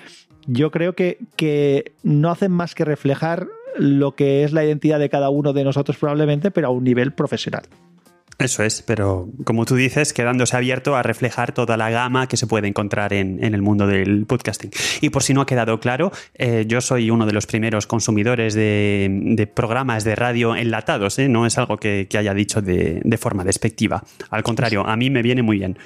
[0.45, 3.47] yo creo que, que no hacen más que reflejar
[3.78, 7.13] lo que es la identidad de cada uno de nosotros probablemente, pero a un nivel
[7.13, 7.63] profesional.
[8.41, 12.47] Eso es, pero como tú dices, quedándose abierto a reflejar toda la gama que se
[12.47, 14.72] puede encontrar en, el mundo del podcasting.
[14.99, 18.55] Y por si no ha quedado claro, eh, yo soy uno de los primeros consumidores
[18.55, 21.30] de, programas de radio enlatados, ¿eh?
[21.30, 24.03] no es algo que, haya dicho de, de forma despectiva.
[24.32, 25.78] Al contrario, a mí me viene muy bien.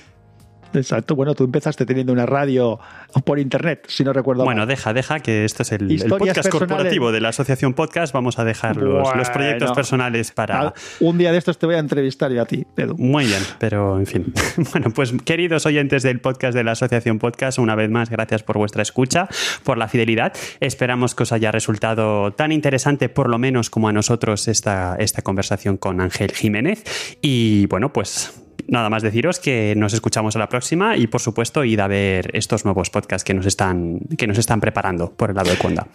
[0.74, 1.16] Exacto.
[1.16, 2.80] Bueno, tú empezaste teniendo una radio
[3.24, 7.22] por internet, si no recuerdo Bueno, deja, deja, que esto es el, podcast corporativo de
[7.22, 8.14] la Asociación Podcast.
[8.14, 10.74] Vamos a dejar los, proyectos personales para.
[11.00, 12.96] Un día de estos te voy a entrevistar yo a ti, Edu.
[12.98, 14.34] Muy bien, pero en fin.
[14.72, 18.58] Bueno, pues queridos oyentes del podcast de la Asociación Podcast, una vez más, gracias por
[18.58, 19.28] vuestra escucha,
[19.64, 20.34] por la fidelidad.
[20.60, 25.22] Esperamos que os haya resultado tan interesante, por lo menos como a nosotros, esta, esta
[25.22, 26.84] conversación con Ángel Jiménez.
[27.22, 31.64] Y bueno, pues nada más deciros que nos escuchamos a la próxima y por supuesto
[31.64, 35.36] id a ver estos nuevos podcasts que nos están, que nos están preparando por el
[35.36, 35.88] lado de Conda.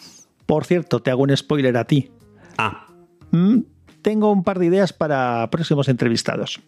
[0.47, 2.11] Por cierto, te hago un spoiler a ti.
[2.59, 2.87] Ah.
[3.31, 3.61] Mm,
[4.03, 6.61] tengo un par de ideas para próximos entrevistados.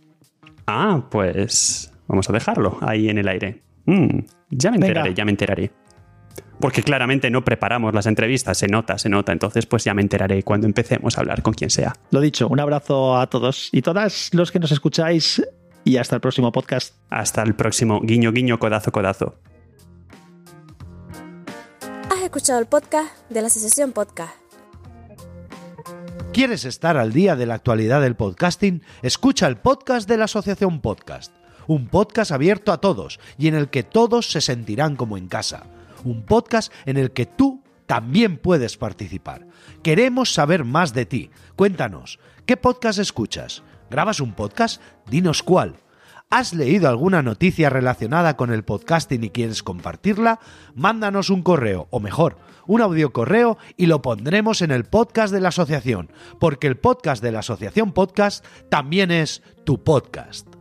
[0.67, 3.63] Ah, pues vamos a dejarlo ahí en el aire.
[3.87, 5.71] Mm, ya me enteraré, ya me enteraré.
[6.61, 9.33] Porque claramente no preparamos las entrevistas, se nota, se nota.
[9.33, 11.93] Entonces, pues ya me enteraré cuando empecemos a hablar con quien sea.
[12.13, 15.43] Lo dicho, un abrazo a todos y todas los que nos escucháis
[15.85, 16.95] y hasta el próximo podcast.
[17.11, 19.37] Hasta el próximo guiño guiño codazo codazo.
[22.11, 24.35] Has escuchado el podcast de la Asociación Podcast.
[26.33, 28.83] ¿Quieres estar al día de la actualidad del podcasting?
[29.03, 31.35] Escucha el podcast de la Asociación Podcast.
[31.66, 35.64] Un podcast abierto a todos y en el que todos se sentirán como en casa.
[36.05, 39.47] Un podcast en el que tú también puedes participar.
[39.83, 41.30] Queremos saber más de ti.
[41.55, 43.62] Cuéntanos, ¿qué podcast escuchas?
[43.93, 44.80] ¿Grabas un podcast?
[45.11, 45.76] Dinos cuál.
[46.30, 50.40] ¿Has leído alguna noticia relacionada con el podcasting y quieres compartirla?
[50.74, 55.40] Mándanos un correo, o mejor, un audio correo y lo pondremos en el podcast de
[55.40, 60.52] la asociación, porque el podcast de la asociación podcast también es tu podcast.